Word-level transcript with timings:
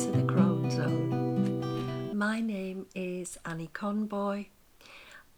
to 0.00 0.12
the 0.12 0.22
Crone 0.22 0.70
Zone. 0.70 2.16
My 2.16 2.40
name 2.40 2.86
is 2.94 3.36
Annie 3.44 3.68
Conboy, 3.74 4.46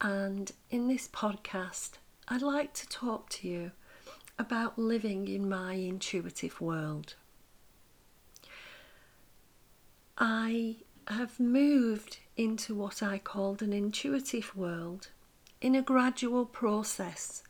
and 0.01 0.53
in 0.71 0.87
this 0.87 1.09
podcast, 1.09 1.95
I'd 2.29 2.43
like 2.43 2.73
to 2.75 2.89
talk 2.89 3.29
to 3.31 3.49
you 3.49 3.73
about 4.39 4.79
living 4.79 5.27
in 5.27 5.49
my 5.49 5.73
intuitive 5.73 6.61
world. 6.61 7.17
I 10.17 10.77
have 11.09 11.41
moved 11.41 12.19
into 12.37 12.73
what 12.73 13.03
I 13.03 13.19
called 13.19 13.63
an 13.63 13.73
intuitive 13.73 14.55
world 14.55 15.09
in 15.61 15.75
a 15.75 15.83
gradual 15.83 16.47
process, 16.47 17.43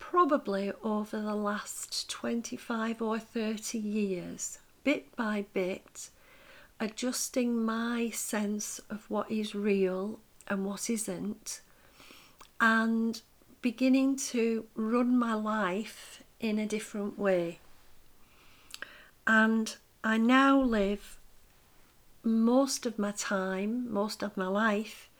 probably 0.00 0.72
over 0.82 1.20
the 1.20 1.36
last 1.36 2.10
25 2.10 3.00
or 3.00 3.20
30 3.20 3.78
years 3.78 4.58
bit 4.88 5.14
by 5.16 5.44
bit, 5.52 6.08
adjusting 6.80 7.62
my 7.62 8.08
sense 8.08 8.80
of 8.88 9.04
what 9.10 9.30
is 9.30 9.54
real 9.54 10.18
and 10.46 10.64
what 10.64 10.88
isn't, 10.88 11.60
and 12.58 13.20
beginning 13.60 14.16
to 14.16 14.64
run 14.74 15.18
my 15.18 15.34
life 15.34 16.22
in 16.40 16.58
a 16.58 16.64
different 16.64 17.18
way. 17.18 17.58
And 19.26 19.76
I 20.02 20.16
now 20.16 20.58
live 20.58 21.18
most 22.24 22.86
of 22.86 22.98
my 22.98 23.10
time, 23.10 23.92
most 23.92 24.22
of 24.22 24.38
my 24.38 24.48
life, 24.48 25.10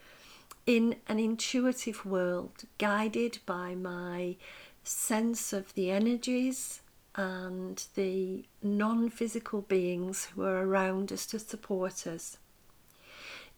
in 0.65 0.97
an 1.09 1.19
intuitive 1.19 2.07
world 2.07 2.65
guided 2.79 3.41
by 3.45 3.75
my 3.75 4.37
sense 4.83 5.53
of 5.53 5.75
the 5.75 5.91
energies 5.91 6.81
and 7.15 7.85
the 7.95 8.45
non 8.63 9.11
physical 9.11 9.63
beings 9.63 10.27
who 10.27 10.43
are 10.43 10.65
around 10.67 11.13
us 11.13 11.27
to 11.27 11.39
support 11.39 12.07
us. 12.07 12.39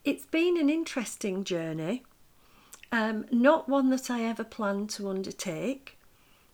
It's 0.05 0.25
been 0.25 0.57
an 0.59 0.71
interesting 0.71 1.45
journey, 1.45 2.05
um, 2.91 3.27
not 3.31 3.69
one 3.69 3.91
that 3.91 4.11
I 4.11 4.23
ever 4.23 4.45
planned 4.45 4.89
to 4.91 5.09
undertake 5.09 5.99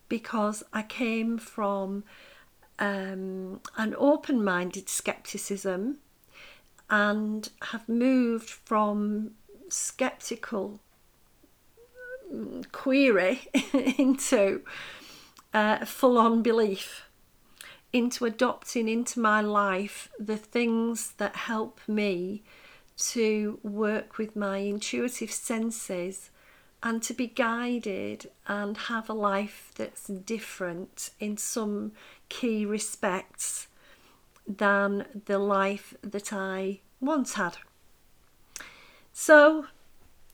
because 0.08 0.62
I 0.72 0.82
came 0.82 1.38
from 1.38 2.04
um, 2.78 3.60
an 3.76 3.94
open 3.98 4.42
minded 4.42 4.88
skepticism 4.88 5.98
and 6.90 7.48
have 7.70 7.88
moved 7.88 8.48
from 8.48 9.32
skeptical 9.68 10.80
mm, 12.32 12.70
query 12.72 13.48
into 13.98 14.62
uh, 15.56 15.86
full 15.86 16.18
on 16.18 16.42
belief 16.42 17.06
into 17.90 18.26
adopting 18.26 18.90
into 18.90 19.18
my 19.18 19.40
life 19.40 20.10
the 20.18 20.36
things 20.36 21.12
that 21.12 21.34
help 21.34 21.80
me 21.88 22.42
to 22.98 23.58
work 23.62 24.18
with 24.18 24.36
my 24.36 24.58
intuitive 24.58 25.30
senses 25.30 26.28
and 26.82 27.02
to 27.02 27.14
be 27.14 27.26
guided 27.26 28.30
and 28.46 28.76
have 28.76 29.08
a 29.08 29.14
life 29.14 29.72
that's 29.76 30.08
different 30.08 31.08
in 31.20 31.38
some 31.38 31.92
key 32.28 32.66
respects 32.66 33.66
than 34.46 35.06
the 35.24 35.38
life 35.38 35.94
that 36.02 36.34
I 36.34 36.80
once 37.00 37.32
had. 37.32 37.56
So, 39.14 39.68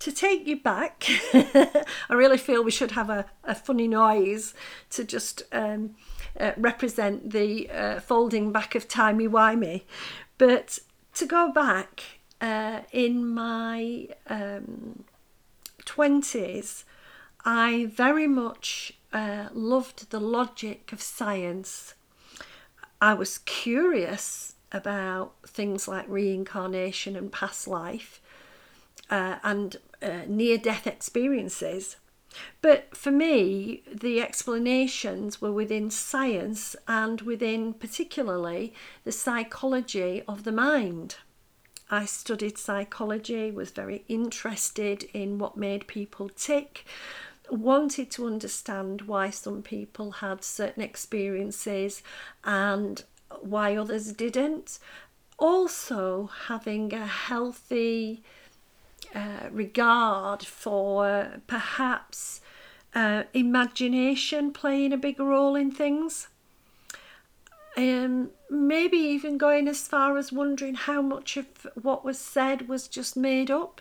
to 0.03 0.11
take 0.11 0.49
you 0.49 0.57
back, 0.57 1.05
I 1.33 1.85
really 2.15 2.39
feel 2.39 2.65
we 2.65 2.73
should 2.73 2.91
have 2.93 3.09
a, 3.09 3.27
a 3.45 3.55
funny 3.55 3.87
noise 3.87 4.53
to 4.91 5.05
just 5.05 5.45
um, 5.53 5.95
uh, 6.39 6.53
represent 6.57 7.31
the 7.31 7.71
uh, 7.71 8.01
folding 8.01 8.51
back 8.51 8.75
of 8.75 8.89
timey 8.89 9.29
wimey. 9.29 9.83
But 10.39 10.81
to 11.15 11.27
go 11.27 11.53
back 11.53 12.03
uh, 12.41 12.81
in 12.91 13.29
my 13.29 14.09
um, 14.27 15.05
20s, 15.85 16.83
I 17.45 17.87
very 17.87 18.27
much 18.27 18.95
uh, 19.13 19.51
loved 19.53 20.11
the 20.11 20.21
logic 20.21 20.93
of 20.93 21.01
science. 21.01 21.95
I 23.01 23.15
was 23.15 23.39
curious 23.39 24.57
about 24.73 25.35
things 25.47 25.87
like 25.87 26.07
reincarnation 26.09 27.15
and 27.15 27.31
past 27.31 27.69
life. 27.69 28.21
Uh, 29.11 29.37
and 29.45 29.77
uh, 30.03 30.23
near 30.27 30.59
death 30.59 30.87
experiences. 30.87 31.97
But 32.61 32.97
for 32.97 33.11
me, 33.11 33.83
the 33.93 34.21
explanations 34.21 35.41
were 35.41 35.53
within 35.53 35.91
science 35.91 36.75
and 36.89 37.21
within 37.21 37.75
particularly 37.75 38.73
the 39.05 39.13
psychology 39.13 40.23
of 40.27 40.45
the 40.45 40.53
mind. 40.53 41.17
I 41.91 42.07
studied 42.07 42.57
psychology, 42.57 43.51
was 43.51 43.71
very 43.71 44.05
interested 44.09 45.05
in 45.13 45.39
what 45.39 45.59
made 45.59 45.87
people 45.87 46.31
tick, 46.31 46.87
wanted 47.51 48.11
to 48.13 48.27
understand 48.27 49.03
why 49.03 49.29
some 49.29 49.63
people 49.63 50.13
had 50.13 50.43
certain 50.43 50.83
experiences 50.83 52.03
and 52.45 53.05
why 53.41 53.77
others 53.77 54.13
didn't. 54.13 54.79
Also, 55.39 56.31
having 56.47 56.95
a 56.95 57.07
healthy 57.07 58.23
uh, 59.15 59.49
regard 59.51 60.45
for 60.45 61.41
perhaps 61.47 62.41
uh, 62.95 63.25
imagination 63.35 64.53
playing 64.53 64.93
a 64.93 64.97
big 64.97 65.19
role 65.19 65.57
in 65.57 65.71
things. 65.71 66.29
Um, 67.77 68.31
maybe 68.51 68.99
even 68.99 69.39
going 69.39 69.67
as 69.67 69.89
far 69.89 70.19
as 70.19 70.31
wondering 70.31 70.75
how 70.75 71.01
much 71.01 71.37
of 71.37 71.47
what 71.81 72.05
was 72.05 72.19
said 72.19 72.69
was 72.69 72.89
just 72.89 73.17
made 73.17 73.51
up. 73.51 73.81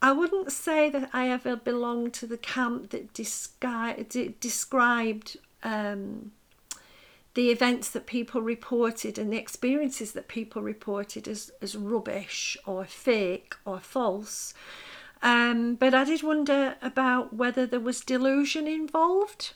I 0.00 0.12
wouldn't 0.12 0.52
say 0.52 0.88
that 0.90 1.10
I 1.12 1.28
ever 1.28 1.56
belonged 1.56 2.14
to 2.14 2.26
the 2.26 2.38
camp 2.38 2.90
that 2.90 3.12
descri- 3.12 4.38
described 4.38 5.38
um, 5.64 6.30
the 7.38 7.52
events 7.52 7.88
that 7.90 8.04
people 8.04 8.42
reported 8.42 9.16
and 9.16 9.32
the 9.32 9.36
experiences 9.36 10.10
that 10.10 10.26
people 10.26 10.60
reported 10.60 11.28
as, 11.28 11.52
as 11.62 11.76
rubbish 11.76 12.56
or 12.66 12.84
fake 12.84 13.54
or 13.64 13.78
false. 13.78 14.54
Um, 15.22 15.76
but 15.76 15.94
I 15.94 16.02
did 16.02 16.24
wonder 16.24 16.74
about 16.82 17.32
whether 17.32 17.64
there 17.64 17.78
was 17.78 18.00
delusion 18.00 18.66
involved 18.66 19.52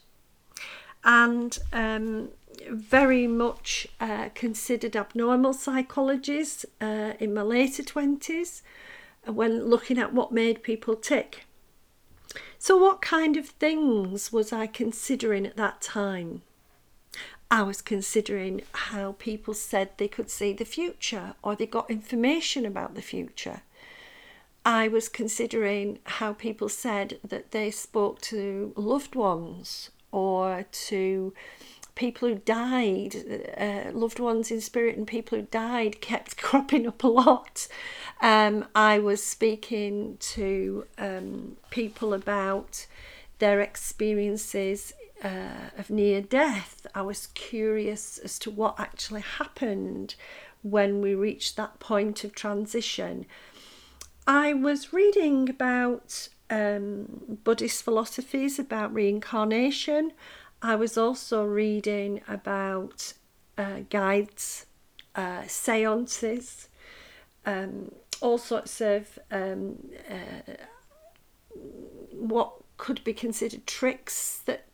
and 1.03 1.59
um, 1.73 2.29
very 2.71 3.27
much 3.27 3.89
uh, 3.99 4.29
considered 4.33 4.95
abnormal 4.95 5.53
psychologies 5.53 6.65
uh, 6.81 7.15
in 7.19 7.35
my 7.35 7.43
later 7.43 7.83
20s 7.83 8.63
when 9.27 9.65
looking 9.65 9.99
at 9.99 10.15
what 10.15 10.31
made 10.31 10.63
people 10.63 10.95
tick. 10.95 11.47
So, 12.61 12.77
what 12.77 13.03
kind 13.03 13.37
of 13.37 13.47
things 13.49 14.33
was 14.33 14.53
I 14.53 14.69
considering 14.69 15.45
at 15.45 15.57
that 15.57 15.81
time? 15.81 16.43
I 17.53 17.61
was 17.61 17.83
considering 17.83 18.63
how 18.73 19.13
people 19.19 19.53
said 19.53 19.91
they 19.99 20.09
could 20.09 20.31
see 20.31 20.55
the 20.55 20.65
future 20.65 21.35
or 21.43 21.55
they 21.55 21.67
got 21.67 21.91
information 21.91 22.65
about 22.65 22.95
the 22.95 23.03
future. 23.03 23.61
I 24.65 24.89
was 24.89 25.11
considering 25.11 25.99
how 26.05 26.33
people 26.33 26.71
said 26.71 27.19
that 27.23 27.51
they 27.51 27.71
spoke 27.71 28.23
to 28.23 28.73
loved 28.75 29.15
ones 29.15 29.91
or 30.11 30.65
to 30.87 31.35
people 31.95 32.31
who 32.31 32.37
died, 32.37 33.17
uh, 33.59 33.91
loved 33.93 34.19
ones 34.19 34.51
in 34.51 34.63
spirit, 34.63 34.97
and 34.97 35.07
people 35.07 35.37
who 35.37 35.47
died 35.51 36.01
kept 36.01 36.37
cropping 36.39 36.87
up 36.87 37.05
a 37.05 37.09
lot. 37.09 37.69
Um, 38.23 38.65
I 38.75 38.99
was 38.99 39.23
speaking 39.23 40.17
to 40.21 40.87
um, 40.97 41.59
people 41.69 42.15
about 42.15 42.87
their 43.41 43.61
experiences 43.61 44.95
uh, 45.23 45.71
of 45.79 45.91
near 45.91 46.21
death, 46.21 46.87
I 46.95 47.03
was 47.03 47.29
curious 47.29 48.19
as 48.19 48.39
to 48.41 48.51
what 48.51 48.79
actually 48.79 49.21
happened 49.21 50.15
when 50.63 51.01
we 51.01 51.15
reached 51.15 51.57
that 51.57 51.81
point 51.81 52.25
of 52.25 52.35
transition. 52.35 53.27
I 54.27 54.53
was 54.53 54.93
reading 54.93 55.49
about 55.49 56.29
um, 56.51 57.39
Buddhist 57.45 57.83
philosophies 57.83 58.59
about 58.59 58.93
reincarnation. 58.93 60.13
I 60.61 60.77
was 60.77 60.97
also 60.97 61.45
reading 61.45 62.21
about 62.29 63.15
uh, 63.59 63.81
guides, 63.91 64.67
uh, 65.15 65.43
seances, 65.47 66.69
um, 67.47 67.93
all 68.21 68.39
sorts 68.39 68.81
of 68.81 69.19
um, 69.31 69.79
uh, 70.09 70.53
what 72.13 72.55
could 72.77 73.03
be 73.03 73.13
considered 73.13 73.67
tricks 73.67 74.43
that 74.47 74.67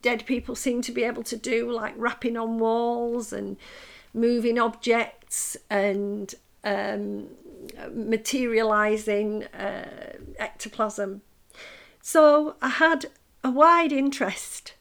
dead 0.00 0.26
people 0.26 0.54
seem 0.54 0.82
to 0.82 0.92
be 0.92 1.04
able 1.04 1.22
to 1.24 1.36
do, 1.36 1.70
like 1.70 1.94
rapping 1.96 2.36
on 2.36 2.58
walls 2.58 3.32
and 3.32 3.56
moving 4.12 4.58
objects 4.58 5.56
and 5.70 6.34
um, 6.62 7.28
materializing 7.92 9.44
uh, 9.44 10.12
ectoplasm. 10.38 11.22
So 12.00 12.56
I 12.60 12.68
had 12.68 13.06
a 13.42 13.50
wide 13.50 13.92
interest, 13.92 14.74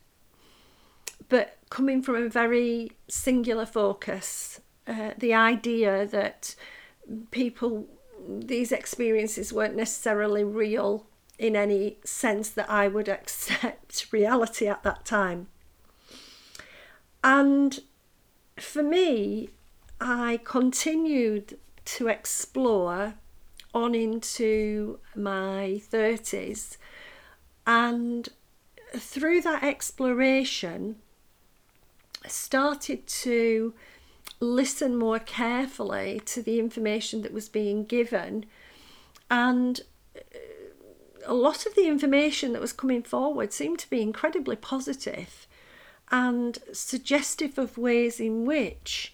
but 1.30 1.58
coming 1.70 2.02
from 2.02 2.16
a 2.16 2.30
very 2.30 2.92
singular 3.08 3.66
focus 3.66 4.60
uh, 4.88 5.12
the 5.18 5.34
idea 5.34 6.06
that 6.08 6.56
people, 7.32 7.88
these 8.28 8.72
experiences 8.72 9.54
weren't 9.54 9.76
necessarily 9.76 10.44
real 10.44 11.06
in 11.38 11.56
any 11.56 11.98
sense 12.04 12.50
that 12.50 12.70
I 12.70 12.88
would 12.88 13.10
accept 13.10 14.08
reality 14.12 14.68
at 14.68 14.84
that 14.84 15.06
time. 15.06 15.48
And 17.24 17.80
for 18.60 18.84
me, 18.84 19.50
I 20.00 20.40
continued 20.44 21.58
to 21.86 22.08
explore 22.08 23.16
on 23.74 23.96
into 23.96 25.00
my 25.16 25.82
30s, 25.92 26.78
and 27.66 28.30
through 28.96 29.42
that 29.42 29.64
exploration, 29.64 30.98
started 32.28 33.08
to 33.08 33.74
listen 34.40 34.96
more 34.96 35.20
carefully 35.20 36.22
to 36.26 36.42
the 36.42 36.60
information 36.60 37.22
that 37.22 37.34
was 37.34 37.50
being 37.50 37.86
given 37.86 38.46
and 39.30 39.82
uh, 40.16 40.20
a 41.26 41.34
lot 41.34 41.66
of 41.66 41.76
the 41.76 41.88
information 41.88 42.54
that 42.54 42.62
was 42.62 42.74
coming 42.74 43.04
forward 43.04 43.54
seemed 43.54 43.80
to 43.80 43.90
be 43.90 44.02
incredibly 44.02 44.56
positive 44.56 45.48
and 46.12 46.60
suggestive 46.72 47.58
of 47.58 47.78
ways 47.78 48.20
in 48.20 48.46
which 48.46 49.14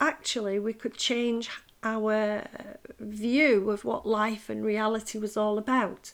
actually 0.00 0.58
we 0.58 0.72
could 0.72 0.96
change 0.96 1.50
our 1.82 2.46
view 2.98 3.70
of 3.70 3.84
what 3.84 4.06
life 4.06 4.48
and 4.48 4.64
reality 4.64 5.18
was 5.18 5.36
all 5.36 5.58
about. 5.58 6.12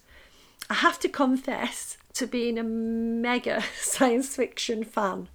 I 0.69 0.75
have 0.75 0.99
to 1.01 1.09
confess 1.09 1.97
to 2.15 2.27
being 2.27 2.59
a 2.59 2.63
mega 2.63 3.63
science 3.81 4.37
fiction 4.37 4.85
fan. 4.85 5.29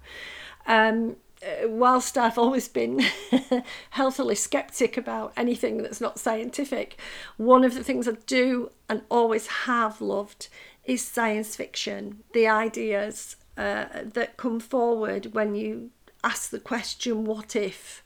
Um, 0.66 1.16
whilst 1.64 2.16
I've 2.18 2.38
always 2.38 2.68
been 2.68 3.00
healthily 3.90 4.34
skeptic 4.34 4.96
about 4.96 5.32
anything 5.36 5.78
that's 5.78 6.00
not 6.00 6.18
scientific, 6.18 6.96
one 7.36 7.64
of 7.64 7.74
the 7.74 7.84
things 7.84 8.08
I 8.08 8.12
do 8.26 8.70
and 8.88 9.02
always 9.08 9.46
have 9.46 10.00
loved 10.00 10.48
is 10.84 11.02
science 11.02 11.56
fiction. 11.56 12.22
The 12.32 12.48
ideas 12.48 13.36
uh, 13.56 13.86
that 14.04 14.36
come 14.36 14.60
forward 14.60 15.34
when 15.34 15.54
you 15.54 15.90
ask 16.22 16.50
the 16.50 16.60
question, 16.60 17.24
what 17.24 17.56
if? 17.56 18.02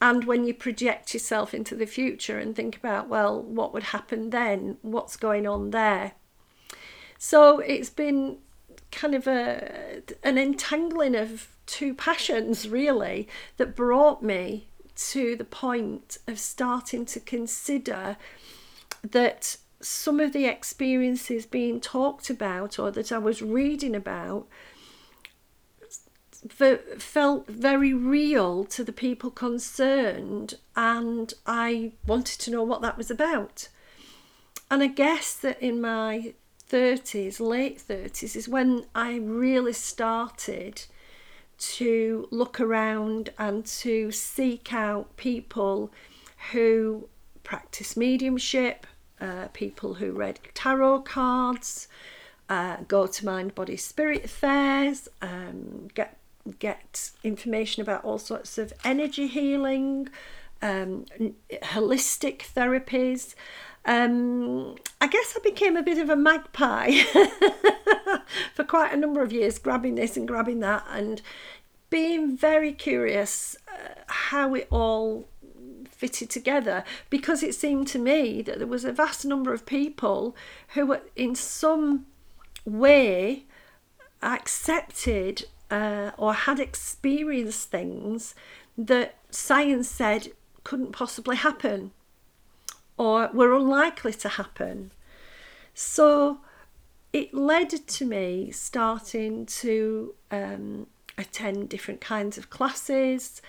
And 0.00 0.24
when 0.24 0.44
you 0.44 0.54
project 0.54 1.12
yourself 1.12 1.52
into 1.52 1.74
the 1.74 1.86
future 1.86 2.38
and 2.38 2.54
think 2.54 2.76
about, 2.76 3.08
well, 3.08 3.42
what 3.42 3.72
would 3.72 3.84
happen 3.84 4.30
then? 4.30 4.78
What's 4.82 5.16
going 5.16 5.46
on 5.46 5.70
there? 5.70 6.12
So 7.18 7.58
it's 7.58 7.90
been 7.90 8.38
kind 8.90 9.14
of 9.14 9.26
a 9.26 10.02
an 10.22 10.38
entangling 10.38 11.14
of 11.14 11.48
two 11.66 11.94
passions 11.94 12.68
really 12.68 13.28
that 13.56 13.76
brought 13.76 14.22
me 14.22 14.68
to 14.96 15.36
the 15.36 15.44
point 15.44 16.18
of 16.26 16.38
starting 16.38 17.04
to 17.06 17.20
consider 17.20 18.16
that 19.02 19.56
some 19.80 20.18
of 20.18 20.32
the 20.32 20.44
experiences 20.44 21.46
being 21.46 21.80
talked 21.80 22.30
about 22.30 22.78
or 22.78 22.90
that 22.90 23.12
I 23.12 23.18
was 23.18 23.42
reading 23.42 23.94
about 23.94 24.48
felt 26.48 27.46
very 27.46 27.92
real 27.92 28.64
to 28.64 28.84
the 28.84 28.92
people 28.92 29.30
concerned, 29.30 30.54
and 30.76 31.34
I 31.46 31.92
wanted 32.06 32.40
to 32.40 32.50
know 32.50 32.62
what 32.62 32.80
that 32.82 32.96
was 32.96 33.10
about. 33.10 33.68
And 34.70 34.82
I 34.82 34.86
guess 34.86 35.32
that 35.34 35.60
in 35.60 35.80
my 35.80 36.34
30s, 36.68 37.40
late 37.40 37.82
30s, 37.86 38.36
is 38.36 38.48
when 38.48 38.84
I 38.94 39.16
really 39.16 39.72
started 39.72 40.82
to 41.58 42.28
look 42.30 42.60
around 42.60 43.30
and 43.38 43.64
to 43.66 44.12
seek 44.12 44.72
out 44.72 45.16
people 45.16 45.90
who 46.52 47.08
practice 47.42 47.96
mediumship, 47.96 48.86
uh, 49.20 49.48
people 49.52 49.94
who 49.94 50.12
read 50.12 50.38
tarot 50.54 51.00
cards, 51.00 51.88
uh, 52.48 52.76
go 52.86 53.06
to 53.06 53.24
mind 53.24 53.54
body 53.54 53.76
spirit 53.76 54.28
fairs, 54.30 55.08
um, 55.20 55.88
get 55.94 56.18
get 56.58 57.10
information 57.22 57.82
about 57.82 58.04
all 58.04 58.18
sorts 58.18 58.56
of 58.56 58.72
energy 58.84 59.26
healing, 59.26 60.08
um, 60.62 61.04
holistic 61.50 62.38
therapies. 62.54 63.34
Um, 63.84 64.76
I 65.00 65.06
guess 65.06 65.34
I 65.36 65.40
became 65.42 65.76
a 65.76 65.82
bit 65.82 65.98
of 65.98 66.10
a 66.10 66.16
magpie 66.16 66.90
for 68.54 68.64
quite 68.64 68.92
a 68.92 68.96
number 68.96 69.22
of 69.22 69.32
years, 69.32 69.58
grabbing 69.58 69.94
this 69.94 70.16
and 70.16 70.28
grabbing 70.28 70.60
that, 70.60 70.84
and 70.90 71.22
being 71.90 72.36
very 72.36 72.72
curious 72.72 73.56
uh, 73.66 73.94
how 74.06 74.54
it 74.54 74.68
all 74.70 75.26
fitted 75.90 76.30
together 76.30 76.84
because 77.10 77.42
it 77.42 77.54
seemed 77.54 77.88
to 77.88 77.98
me 77.98 78.40
that 78.42 78.58
there 78.58 78.66
was 78.68 78.84
a 78.84 78.92
vast 78.92 79.24
number 79.24 79.52
of 79.52 79.66
people 79.66 80.36
who 80.74 80.86
were 80.86 81.00
in 81.16 81.34
some 81.34 82.06
way 82.64 83.44
accepted 84.22 85.46
uh, 85.70 86.12
or 86.16 86.34
had 86.34 86.60
experienced 86.60 87.70
things 87.70 88.34
that 88.76 89.16
science 89.30 89.88
said 89.88 90.28
couldn't 90.62 90.92
possibly 90.92 91.36
happen 91.36 91.90
or 92.98 93.30
were 93.32 93.54
unlikely 93.54 94.12
to 94.12 94.28
happen. 94.28 94.90
So 95.74 96.40
it 97.12 97.32
led 97.32 97.70
to 97.70 98.04
me 98.04 98.50
starting 98.50 99.46
to 99.46 100.14
um, 100.30 100.86
attend 101.16 101.68
different 101.68 102.00
kinds 102.00 102.36
of 102.36 102.50
classes, 102.50 103.40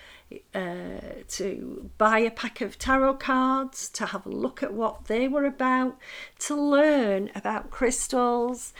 uh, 0.53 0.99
to 1.27 1.89
buy 1.97 2.19
a 2.19 2.31
pack 2.31 2.61
of 2.61 2.77
tarot 2.77 3.15
cards, 3.15 3.89
to 3.89 4.05
have 4.07 4.25
a 4.25 4.29
look 4.29 4.61
at 4.61 4.73
what 4.73 5.05
they 5.05 5.27
were 5.27 5.45
about, 5.45 5.97
to 6.39 6.55
learn 6.55 7.31
about 7.35 7.71
crystals, 7.71 8.73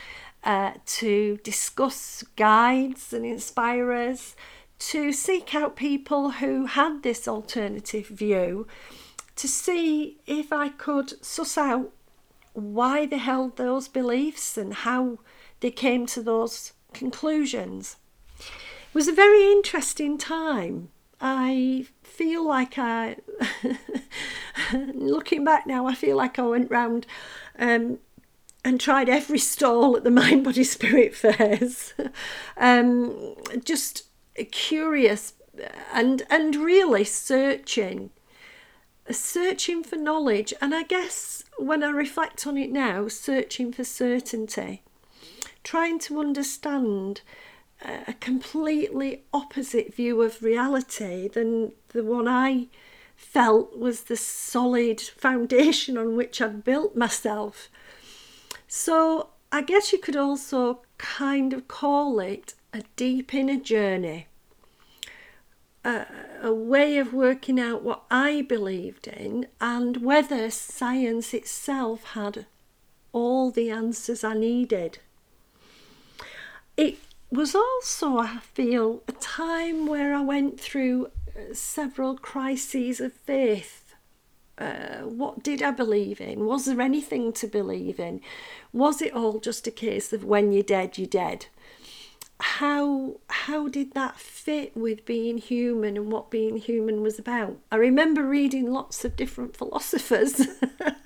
uh, 0.44 0.72
to 0.86 1.38
discuss 1.42 2.24
guides 2.36 3.12
and 3.12 3.26
inspirers, 3.26 4.36
to 4.78 5.12
seek 5.12 5.54
out 5.54 5.76
people 5.76 6.30
who 6.32 6.66
had 6.66 7.02
this 7.02 7.28
alternative 7.28 8.06
view, 8.06 8.66
to 9.40 9.48
see 9.48 10.18
if 10.26 10.52
I 10.52 10.68
could 10.68 11.24
suss 11.24 11.56
out 11.56 11.92
why 12.52 13.06
they 13.06 13.16
held 13.16 13.56
those 13.56 13.88
beliefs 13.88 14.58
and 14.58 14.74
how 14.74 15.18
they 15.60 15.70
came 15.70 16.04
to 16.08 16.22
those 16.22 16.74
conclusions. 16.92 17.96
It 18.38 18.94
was 18.94 19.08
a 19.08 19.12
very 19.12 19.50
interesting 19.50 20.18
time. 20.18 20.90
I 21.22 21.86
feel 22.02 22.46
like 22.46 22.76
I, 22.76 23.16
looking 24.74 25.42
back 25.42 25.66
now, 25.66 25.86
I 25.86 25.94
feel 25.94 26.18
like 26.18 26.38
I 26.38 26.42
went 26.42 26.70
round 26.70 27.06
um, 27.58 27.98
and 28.62 28.78
tried 28.78 29.08
every 29.08 29.38
stall 29.38 29.96
at 29.96 30.04
the 30.04 30.10
Mind 30.20 30.44
Body 30.44 30.64
Spirit 30.64 31.14
fairs. 31.14 31.94
um, 32.58 33.36
just 33.64 34.04
curious 34.52 35.32
and 35.92 36.22
and 36.28 36.56
really 36.56 37.04
searching, 37.04 38.10
searching 39.12 39.82
for 39.82 39.96
knowledge. 39.96 40.54
And 40.60 40.74
I 40.74 40.82
guess 40.82 41.44
when 41.58 41.82
I 41.82 41.90
reflect 41.90 42.46
on 42.46 42.56
it 42.56 42.70
now, 42.70 43.08
searching 43.08 43.72
for 43.72 43.84
certainty, 43.84 44.82
trying 45.62 45.98
to 46.00 46.20
understand 46.20 47.22
a 47.82 48.12
completely 48.20 49.22
opposite 49.32 49.94
view 49.94 50.20
of 50.22 50.42
reality 50.42 51.28
than 51.28 51.72
the 51.88 52.04
one 52.04 52.28
I 52.28 52.68
felt 53.16 53.78
was 53.78 54.02
the 54.02 54.16
solid 54.16 55.00
foundation 55.00 55.96
on 55.96 56.16
which 56.16 56.40
I'd 56.40 56.64
built 56.64 56.96
myself. 56.96 57.68
So 58.68 59.28
I 59.50 59.62
guess 59.62 59.92
you 59.92 59.98
could 59.98 60.16
also 60.16 60.82
kind 60.98 61.52
of 61.52 61.68
call 61.68 62.20
it 62.20 62.54
a 62.72 62.82
deep 62.96 63.34
inner 63.34 63.58
journey, 63.58 64.26
a, 65.84 66.06
a 66.42 66.52
way 66.52 66.98
of 66.98 67.12
working 67.12 67.58
out 67.58 67.82
what 67.82 68.02
I 68.10 68.42
believed 68.42 69.06
in 69.06 69.46
and 69.60 69.98
whether 69.98 70.50
science 70.50 71.32
itself 71.34 72.04
had 72.12 72.46
all 73.12 73.50
the 73.50 73.70
answers 73.70 74.22
I 74.22 74.34
needed. 74.34 74.98
It 76.76 76.98
was 77.30 77.54
also, 77.54 78.18
I 78.18 78.38
feel, 78.38 79.02
a 79.08 79.12
time 79.12 79.86
where 79.86 80.14
I 80.14 80.20
went 80.20 80.60
through 80.60 81.06
uh, 81.36 81.54
several 81.54 82.16
crises 82.16 83.00
of 83.00 83.12
faith 83.12 83.90
uh, 84.60 84.98
what 85.04 85.42
did 85.42 85.62
I 85.62 85.70
believe 85.70 86.20
in? 86.20 86.44
Was 86.44 86.66
there 86.66 86.80
anything 86.82 87.32
to 87.34 87.46
believe 87.46 87.98
in? 87.98 88.20
Was 88.72 89.00
it 89.00 89.14
all 89.14 89.40
just 89.40 89.66
a 89.66 89.70
case 89.70 90.12
of 90.12 90.22
when 90.22 90.52
you're 90.52 90.62
dead, 90.62 90.98
you're 90.98 91.06
dead? 91.06 91.46
How 92.40 93.16
how 93.28 93.68
did 93.68 93.92
that 93.92 94.18
fit 94.18 94.76
with 94.76 95.04
being 95.04 95.38
human 95.38 95.96
and 95.96 96.10
what 96.10 96.30
being 96.30 96.56
human 96.56 97.02
was 97.02 97.18
about? 97.18 97.58
I 97.70 97.76
remember 97.76 98.22
reading 98.22 98.70
lots 98.70 99.04
of 99.04 99.16
different 99.16 99.56
philosophers, 99.56 100.46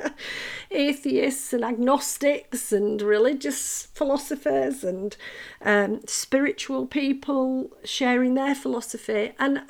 atheists 0.71 1.53
and 1.53 1.65
agnostics 1.65 2.73
and 2.73 3.01
religious 3.03 3.89
philosophers 3.95 4.85
and 4.85 5.17
um, 5.63 6.01
spiritual 6.07 6.87
people 6.87 7.71
sharing 7.85 8.35
their 8.35 8.55
philosophy 8.55 9.33
and 9.39 9.63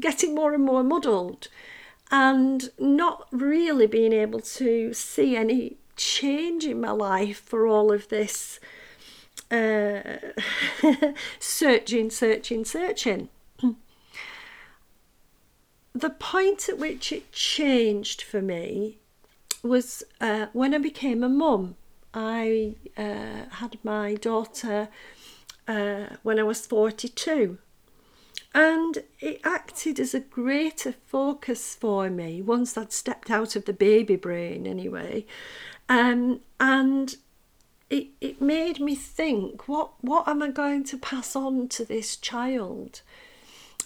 getting 0.00 0.34
more 0.34 0.54
and 0.54 0.64
more 0.64 0.82
muddled 0.82 1.48
and 2.10 2.70
not 2.78 3.26
really 3.32 3.86
being 3.86 4.12
able 4.12 4.40
to 4.40 4.92
see 4.92 5.36
any 5.36 5.76
change 5.96 6.64
in 6.64 6.80
my 6.80 6.90
life 6.90 7.38
for 7.40 7.66
all 7.66 7.92
of 7.92 8.08
this 8.08 8.60
uh, 9.50 10.18
searching, 11.38 12.10
searching, 12.10 12.64
searching. 12.64 13.28
the 15.94 16.10
point 16.10 16.68
at 16.68 16.78
which 16.78 17.12
it 17.12 17.32
changed 17.32 18.22
for 18.22 18.42
me 18.42 18.98
was 19.62 20.02
uh, 20.20 20.46
when 20.52 20.74
I 20.74 20.78
became 20.78 21.22
a 21.22 21.28
mum. 21.28 21.76
I 22.14 22.76
uh, 22.96 23.50
had 23.50 23.78
my 23.82 24.14
daughter 24.14 24.88
uh, 25.68 26.06
when 26.22 26.38
I 26.38 26.44
was 26.44 26.66
42. 26.66 27.58
And 28.54 28.98
it 29.20 29.40
acted 29.44 30.00
as 30.00 30.14
a 30.14 30.20
greater 30.20 30.92
focus 30.92 31.74
for 31.74 32.08
me 32.08 32.40
once 32.40 32.78
I'd 32.78 32.92
stepped 32.92 33.30
out 33.30 33.54
of 33.54 33.66
the 33.66 33.74
baby 33.74 34.16
brain, 34.16 34.66
anyway. 34.66 35.26
Um, 35.90 36.40
and 36.58 37.16
it, 37.88 38.08
it 38.20 38.40
made 38.40 38.80
me 38.80 38.94
think 38.94 39.68
what, 39.68 39.92
what 40.00 40.26
am 40.28 40.42
I 40.42 40.50
going 40.50 40.84
to 40.84 40.98
pass 40.98 41.36
on 41.36 41.68
to 41.68 41.84
this 41.84 42.16
child? 42.16 43.02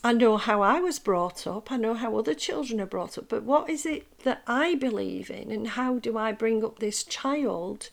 I 0.02 0.14
know 0.14 0.38
how 0.38 0.62
I 0.62 0.80
was 0.80 0.99
brought 0.99 1.47
up, 1.47 1.71
I 1.71 1.76
know 1.76 1.95
how 1.95 2.16
other 2.16 2.33
children 2.33 2.80
are 2.80 2.87
brought 2.87 3.19
up, 3.19 3.28
but 3.28 3.42
what 3.42 3.69
is 3.69 3.85
it 3.85 4.07
that 4.25 4.42
I 4.47 4.75
believe 4.75 5.30
in, 5.30 5.50
and 5.50 5.69
how 5.69 5.99
do 5.99 6.16
I 6.16 6.33
bring 6.33 6.64
up 6.64 6.78
this 6.78 7.04
child 7.04 7.90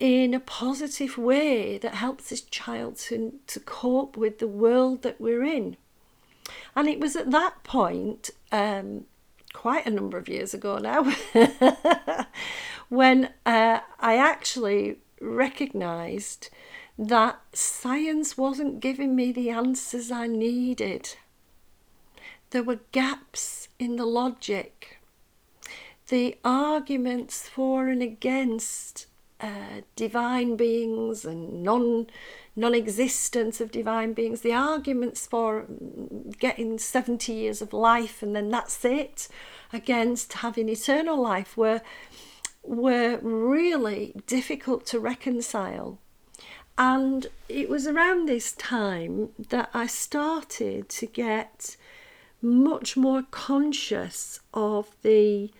in 0.00 0.32
a 0.32 0.40
positive 0.40 1.18
way 1.18 1.76
that 1.78 1.96
helps 1.96 2.30
this 2.30 2.40
child 2.40 2.96
to, 2.96 3.34
to 3.46 3.60
cope 3.60 4.16
with 4.16 4.38
the 4.38 4.48
world 4.48 5.02
that 5.02 5.20
we're 5.20 5.44
in? 5.44 5.76
And 6.74 6.88
it 6.88 7.00
was 7.00 7.16
at 7.16 7.30
that 7.32 7.62
point, 7.64 8.30
um, 8.50 9.04
quite 9.52 9.86
a 9.86 9.90
number 9.90 10.16
of 10.16 10.28
years 10.28 10.54
ago 10.54 10.78
now, 10.78 11.14
when 12.88 13.30
uh, 13.46 13.80
I 14.00 14.16
actually 14.16 14.98
recognised 15.20 16.50
that 16.98 17.40
science 17.52 18.38
wasn't 18.38 18.80
giving 18.80 19.16
me 19.16 19.32
the 19.32 19.50
answers 19.50 20.10
I 20.10 20.26
needed. 20.26 21.16
There 22.50 22.62
were 22.62 22.80
gaps 22.92 23.68
in 23.78 23.96
the 23.96 24.06
logic. 24.06 25.00
The 26.08 26.36
arguments 26.44 27.48
for 27.48 27.88
and 27.88 28.02
against 28.02 29.06
uh, 29.40 29.80
divine 29.96 30.56
beings 30.56 31.24
and 31.24 31.62
non 31.62 32.06
non-existence 32.56 33.60
of 33.60 33.72
divine 33.72 34.12
beings 34.12 34.42
the 34.42 34.52
arguments 34.52 35.26
for 35.26 35.66
getting 36.38 36.78
70 36.78 37.32
years 37.32 37.60
of 37.60 37.72
life 37.72 38.22
and 38.22 38.36
then 38.36 38.48
that's 38.48 38.84
it 38.84 39.26
against 39.72 40.34
having 40.34 40.68
eternal 40.68 41.20
life 41.20 41.56
were 41.56 41.82
were 42.64 43.18
really 43.22 44.14
difficult 44.26 44.86
to 44.86 44.98
reconcile 44.98 45.98
and 46.76 47.28
it 47.48 47.68
was 47.68 47.86
around 47.86 48.26
this 48.26 48.52
time 48.52 49.30
that 49.50 49.70
I 49.72 49.86
started 49.86 50.88
to 50.88 51.06
get 51.06 51.76
much 52.42 52.96
more 52.96 53.22
conscious 53.30 54.40
of 54.52 54.90
the 55.02 55.50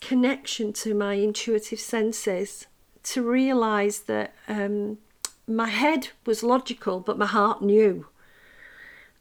connection 0.00 0.72
to 0.72 0.94
my 0.94 1.14
intuitive 1.14 1.78
senses, 1.78 2.66
to 3.02 3.22
realize 3.22 4.00
that 4.00 4.34
um, 4.48 4.98
my 5.46 5.68
head 5.68 6.08
was 6.24 6.42
logical, 6.42 7.00
but 7.00 7.18
my 7.18 7.26
heart 7.26 7.62
knew. 7.62 8.06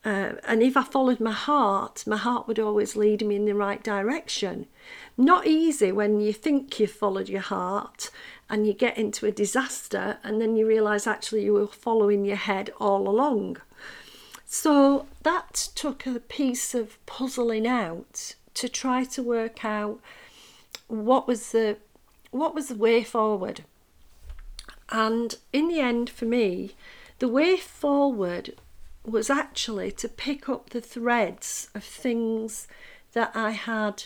Uh, 0.05 0.33
and 0.47 0.62
if 0.62 0.77
I 0.77 0.83
followed 0.83 1.19
my 1.19 1.31
heart, 1.31 2.03
my 2.05 2.17
heart 2.17 2.47
would 2.47 2.59
always 2.59 2.95
lead 2.95 3.25
me 3.25 3.38
in 3.38 3.45
the 3.45 3.55
right 3.55 3.83
direction. 3.83 4.67
Not 5.17 5.47
easy 5.47 5.91
when 5.91 6.21
you 6.21 6.31
think 6.31 6.79
you've 6.79 6.91
followed 6.91 7.27
your 7.27 7.41
heart 7.41 8.12
and 8.47 8.67
you 8.67 8.74
get 8.74 9.00
into 9.00 9.25
a 9.25 9.31
disaster 9.31 10.19
and 10.24 10.39
then 10.39 10.55
you 10.55 10.67
realize 10.67 11.07
actually 11.07 11.43
you 11.43 11.53
were 11.53 11.65
following 11.65 12.24
your 12.24 12.35
head 12.35 12.69
all 12.79 13.09
along. 13.09 13.57
So 14.45 15.07
that 15.24 15.69
took 15.74 16.05
a 16.05 16.19
piece 16.19 16.75
of 16.75 17.03
puzzling 17.07 17.65
out 17.65 18.35
to 18.53 18.69
try 18.69 19.05
to 19.05 19.24
work 19.24 19.65
out 19.65 20.00
what 20.88 21.27
was 21.27 21.51
the 21.51 21.77
what 22.29 22.53
was 22.53 22.67
the 22.67 22.75
way 22.75 23.03
forward. 23.03 23.63
And 24.89 25.35
in 25.51 25.67
the 25.67 25.79
end 25.79 26.12
for 26.12 26.25
me, 26.25 26.75
the 27.17 27.27
way 27.27 27.57
forward 27.57 28.53
was 29.07 29.29
actually 29.29 29.91
to 29.91 30.09
pick 30.09 30.50
up 30.50 30.69
the 30.69 30.81
threads 30.81 31.69
of 31.75 31.83
things 31.83 32.67
that 33.13 33.31
I 33.35 33.51
had 33.51 34.05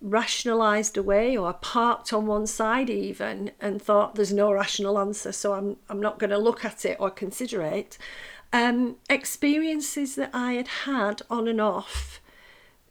rationalized 0.00 0.96
away 0.96 1.36
or 1.36 1.52
parked 1.52 2.12
on 2.12 2.26
one 2.26 2.46
side 2.46 2.90
even 2.90 3.52
and 3.60 3.80
thought 3.80 4.16
there's 4.16 4.32
no 4.32 4.52
rational 4.52 4.98
answer 4.98 5.30
so 5.30 5.54
I'm 5.54 5.76
I'm 5.88 6.00
not 6.00 6.18
going 6.18 6.30
to 6.30 6.38
look 6.38 6.64
at 6.64 6.84
it 6.84 6.96
or 6.98 7.10
consider 7.10 7.62
it. 7.62 7.98
Um, 8.52 8.96
experiences 9.08 10.16
that 10.16 10.30
I 10.34 10.54
had 10.54 10.68
had 10.68 11.22
on 11.30 11.48
and 11.48 11.60
off 11.60 12.20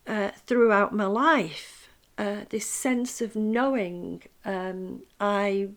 uh, 0.07 0.31
throughout 0.47 0.93
my 0.93 1.05
life 1.05 1.89
uh, 2.17 2.45
this 2.49 2.67
sense 2.67 3.21
of 3.21 3.35
knowing 3.35 4.23
um, 4.45 5.03
I 5.19 5.69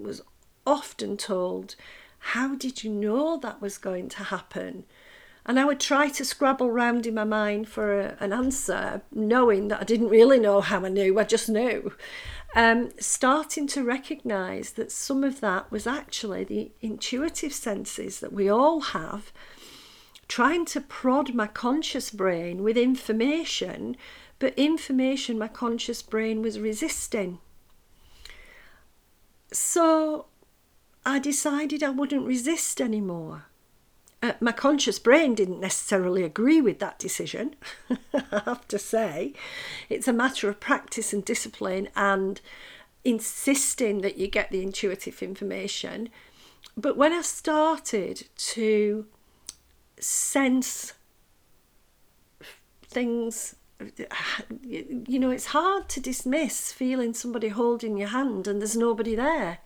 was 0.00 0.22
often 0.66 1.16
told 1.16 1.74
how 2.20 2.54
did 2.54 2.84
you 2.84 2.90
know 2.90 3.36
that 3.38 3.60
was 3.60 3.78
going 3.78 4.08
to 4.10 4.24
happen? 4.24 4.84
And 5.46 5.58
I 5.58 5.64
would 5.64 5.80
try 5.80 6.08
to 6.10 6.24
scrabble 6.24 6.70
round 6.70 7.06
in 7.06 7.14
my 7.14 7.24
mind 7.24 7.68
for 7.68 7.98
a, 7.98 8.16
an 8.20 8.32
answer, 8.32 9.02
knowing 9.10 9.68
that 9.68 9.80
I 9.80 9.84
didn't 9.84 10.10
really 10.10 10.38
know 10.38 10.60
how 10.60 10.84
I 10.84 10.90
knew, 10.90 11.18
I 11.18 11.24
just 11.24 11.48
knew. 11.48 11.92
Um, 12.54 12.90
starting 12.98 13.66
to 13.68 13.82
recognize 13.82 14.72
that 14.72 14.92
some 14.92 15.24
of 15.24 15.40
that 15.40 15.70
was 15.72 15.86
actually 15.86 16.44
the 16.44 16.72
intuitive 16.82 17.54
senses 17.54 18.20
that 18.20 18.32
we 18.32 18.48
all 18.48 18.80
have, 18.80 19.32
trying 20.28 20.66
to 20.66 20.80
prod 20.80 21.34
my 21.34 21.46
conscious 21.46 22.10
brain 22.10 22.62
with 22.62 22.76
information, 22.76 23.96
but 24.38 24.52
information 24.58 25.38
my 25.38 25.48
conscious 25.48 26.02
brain 26.02 26.42
was 26.42 26.60
resisting. 26.60 27.38
So 29.52 30.26
I 31.04 31.18
decided 31.18 31.82
I 31.82 31.90
wouldn't 31.90 32.26
resist 32.26 32.80
anymore. 32.80 33.46
Uh, 34.22 34.32
my 34.38 34.52
conscious 34.52 34.98
brain 34.98 35.34
didn't 35.34 35.60
necessarily 35.60 36.22
agree 36.22 36.60
with 36.60 36.78
that 36.78 36.98
decision, 36.98 37.56
I 38.14 38.42
have 38.44 38.68
to 38.68 38.78
say. 38.78 39.32
It's 39.88 40.08
a 40.08 40.12
matter 40.12 40.50
of 40.50 40.60
practice 40.60 41.14
and 41.14 41.24
discipline 41.24 41.88
and 41.96 42.40
insisting 43.02 44.02
that 44.02 44.18
you 44.18 44.28
get 44.28 44.50
the 44.50 44.62
intuitive 44.62 45.22
information. 45.22 46.10
But 46.76 46.98
when 46.98 47.14
I 47.14 47.22
started 47.22 48.28
to 48.36 49.06
sense 49.98 50.92
things, 52.86 53.56
you 54.62 55.18
know, 55.18 55.30
it's 55.30 55.46
hard 55.46 55.88
to 55.88 56.00
dismiss 56.00 56.72
feeling 56.72 57.14
somebody 57.14 57.48
holding 57.48 57.96
your 57.96 58.08
hand 58.08 58.46
and 58.46 58.60
there's 58.60 58.76
nobody 58.76 59.14
there 59.14 59.60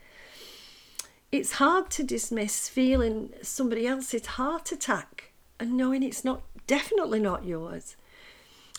it's 1.34 1.54
hard 1.54 1.90
to 1.90 2.04
dismiss 2.04 2.68
feeling 2.68 3.30
somebody 3.42 3.88
else's 3.88 4.24
heart 4.24 4.70
attack 4.70 5.32
and 5.58 5.76
knowing 5.76 6.04
it's 6.04 6.24
not 6.24 6.42
definitely 6.68 7.18
not 7.18 7.44
yours. 7.44 7.96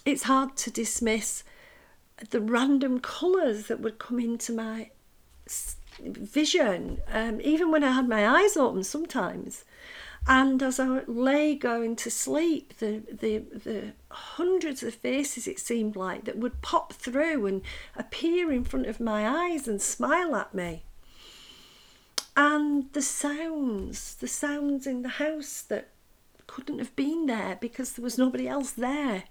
It's 0.06 0.24
hard 0.24 0.56
to 0.58 0.72
dismiss 0.72 1.44
the 2.30 2.40
random 2.40 3.02
colours 3.02 3.68
that 3.68 3.82
would 3.82 4.00
come 4.00 4.22
into 4.22 4.54
my 4.54 4.92
vision, 6.00 7.02
um, 7.12 7.42
even 7.42 7.72
when 7.72 7.84
I 7.84 7.92
had 7.92 8.08
my 8.08 8.26
eyes 8.26 8.56
open 8.56 8.86
sometimes. 8.86 9.66
And 10.26 10.64
as 10.64 10.80
I 10.80 11.02
lay 11.08 11.56
going 11.56 11.98
to 11.98 12.10
sleep, 12.10 12.78
the, 12.78 13.04
the, 13.12 13.40
the 13.40 13.94
hundreds 14.10 14.82
of 14.82 14.94
faces 14.94 15.46
it 15.46 15.60
seemed 15.60 15.98
like 15.98 16.24
that 16.24 16.38
would 16.38 16.62
pop 16.62 16.94
through 16.94 17.48
and 17.48 17.64
appear 17.98 18.50
in 18.50 18.64
front 18.64 18.86
of 18.86 19.02
my 19.02 19.28
eyes 19.28 19.68
and 19.68 19.82
smile 19.82 20.38
at 20.38 20.56
me 20.56 20.86
and 22.36 22.92
the 22.94 23.02
sounds, 23.02 24.16
the 24.16 24.28
sounds 24.28 24.86
in 24.86 25.02
the 25.02 25.10
house 25.10 25.62
that 25.62 25.90
couldn't 26.48 26.80
have 26.80 26.96
been 26.96 27.26
there 27.26 27.58
because 27.60 27.94
there 27.94 28.04
was 28.04 28.18
nobody 28.18 28.48
else 28.48 28.72
there. 28.72 29.24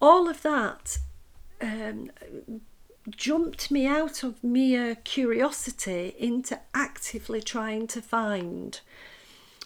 All 0.00 0.28
of 0.28 0.42
that 0.42 0.98
um, 1.60 2.10
jumped 3.10 3.70
me 3.70 3.86
out 3.86 4.22
of 4.22 4.42
mere 4.44 4.96
curiosity 4.96 6.14
into 6.18 6.60
actively 6.74 7.40
trying 7.40 7.86
to 7.88 8.02
find. 8.02 8.80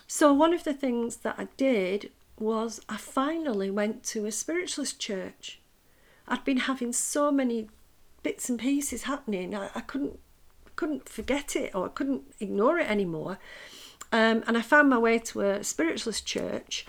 So, 0.06 0.32
one 0.32 0.54
of 0.54 0.64
the 0.64 0.74
things 0.74 1.16
that 1.18 1.36
I 1.38 1.48
did 1.56 2.12
was 2.38 2.80
I 2.88 2.96
finally 2.96 3.70
went 3.70 4.04
to 4.04 4.26
a 4.26 4.32
spiritualist 4.32 5.00
church. 5.00 5.60
I'd 6.28 6.44
been 6.44 6.58
having 6.58 6.92
so 6.92 7.30
many 7.32 7.68
bits 8.22 8.48
and 8.48 8.58
pieces 8.58 9.04
happening, 9.04 9.54
I, 9.54 9.70
I 9.74 9.80
couldn't 9.80 10.18
couldn't 10.76 11.08
forget 11.08 11.56
it 11.56 11.74
or 11.74 11.86
I 11.86 11.88
couldn't 11.88 12.22
ignore 12.40 12.78
it 12.78 12.88
anymore. 12.90 13.38
Um, 14.12 14.44
and 14.46 14.56
I 14.56 14.62
found 14.62 14.88
my 14.88 14.98
way 14.98 15.18
to 15.18 15.40
a 15.40 15.64
spiritualist 15.64 16.24
church 16.24 16.86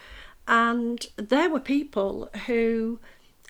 And 0.47 1.05
there 1.17 1.49
were 1.49 1.59
people 1.59 2.29
who 2.45 2.99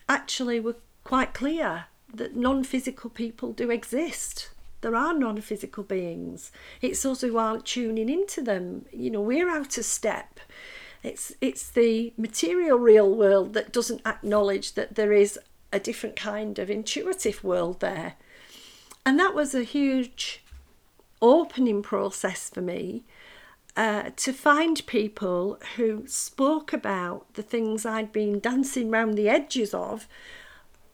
actually 0.08 0.58
were 0.58 0.76
quite 1.04 1.32
clear 1.32 1.86
that 2.12 2.34
non 2.34 2.64
physical 2.64 3.10
people 3.10 3.52
do 3.52 3.70
exist. 3.70 4.50
There 4.80 4.96
are 4.96 5.14
non 5.14 5.40
physical 5.40 5.84
beings. 5.84 6.50
It's 6.82 7.04
us 7.06 7.20
who 7.20 7.36
aren't 7.36 7.66
tuning 7.66 8.08
into 8.08 8.42
them. 8.42 8.86
You 8.92 9.10
know, 9.10 9.20
we're 9.20 9.48
out 9.48 9.78
of 9.78 9.84
step. 9.84 10.40
It's, 11.04 11.32
it's 11.40 11.70
the 11.70 12.12
material 12.16 12.78
real 12.78 13.14
world 13.14 13.54
that 13.54 13.72
doesn't 13.72 14.04
acknowledge 14.04 14.74
that 14.74 14.96
there 14.96 15.12
is 15.12 15.38
a 15.72 15.78
different 15.78 16.16
kind 16.16 16.58
of 16.58 16.70
intuitive 16.70 17.44
world 17.44 17.78
there. 17.78 18.14
And 19.04 19.18
that 19.18 19.34
was 19.34 19.54
a 19.54 19.62
huge 19.62 20.44
opening 21.20 21.82
process 21.82 22.50
for 22.50 22.60
me 22.60 23.04
uh, 23.76 24.10
to 24.16 24.32
find 24.32 24.84
people 24.86 25.58
who 25.76 26.04
spoke 26.06 26.72
about 26.72 27.32
the 27.34 27.42
things 27.42 27.86
I'd 27.86 28.12
been 28.12 28.40
dancing 28.40 28.90
round 28.90 29.16
the 29.16 29.28
edges 29.28 29.72
of 29.72 30.08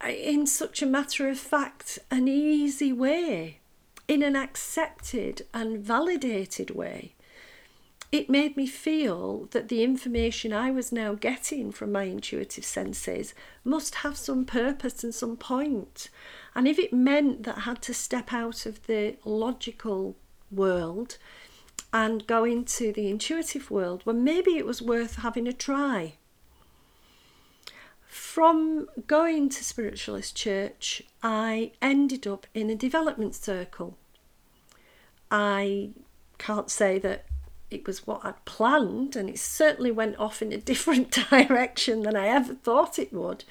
uh, 0.05 0.09
in 0.09 0.47
such 0.47 0.83
a 0.83 0.87
matter 0.87 1.29
of 1.29 1.39
fact 1.39 1.99
and 2.11 2.29
easy 2.29 2.93
way, 2.93 3.61
in 4.07 4.23
an 4.23 4.37
accepted 4.37 5.47
and 5.55 5.79
validated 5.79 6.71
way. 6.71 7.15
It 8.13 8.29
made 8.29 8.57
me 8.57 8.67
feel 8.67 9.49
that 9.53 9.69
the 9.69 9.83
information 9.83 10.53
I 10.53 10.71
was 10.71 10.93
now 10.93 11.15
getting 11.15 11.73
from 11.73 11.91
my 11.91 12.05
intuitive 12.05 12.65
senses 12.65 13.35
must 13.65 13.97
have 13.97 14.17
some 14.17 14.45
purpose 14.45 15.03
and 15.03 15.15
some 15.15 15.37
point. 15.37 16.11
And 16.55 16.69
if 16.69 16.79
it 16.79 16.93
meant 16.93 17.43
that 17.45 17.59
I 17.59 17.61
had 17.61 17.83
to 17.83 17.95
step 17.95 18.33
out 18.33 18.65
of 18.67 18.87
the 18.87 19.17
logical 19.25 20.17
world 20.51 21.19
and 21.93 22.27
go 22.27 22.45
into 22.45 22.93
the 22.93 23.09
intuitive 23.09 23.71
world, 23.71 24.03
well, 24.05 24.17
maybe 24.17 24.57
it 24.57 24.67
was 24.67 24.81
worth 24.81 25.17
having 25.17 25.49
a 25.49 25.53
try. 25.53 26.15
From 28.07 28.89
going 29.09 29.49
to 29.49 29.65
Spiritualist 29.65 30.37
Church, 30.37 31.03
I 31.23 31.73
ended 31.83 32.27
up 32.27 32.47
in 32.55 32.71
a 32.71 32.77
development 32.77 33.35
circle. 33.35 33.97
I 35.31 35.91
can't 36.39 36.71
say 36.71 37.01
that 37.01 37.25
it 37.71 37.87
was 37.87 38.07
what 38.07 38.25
I'd 38.25 38.45
planned, 38.45 39.17
and 39.17 39.29
it 39.29 39.39
certainly 39.41 39.91
went 39.91 40.19
off 40.19 40.43
in 40.43 40.53
a 40.53 40.59
different 40.71 41.11
direction 41.31 42.03
than 42.03 42.15
I 42.15 42.29
ever 42.29 42.55
thought 42.55 42.99
it 42.99 43.13
would. 43.13 43.45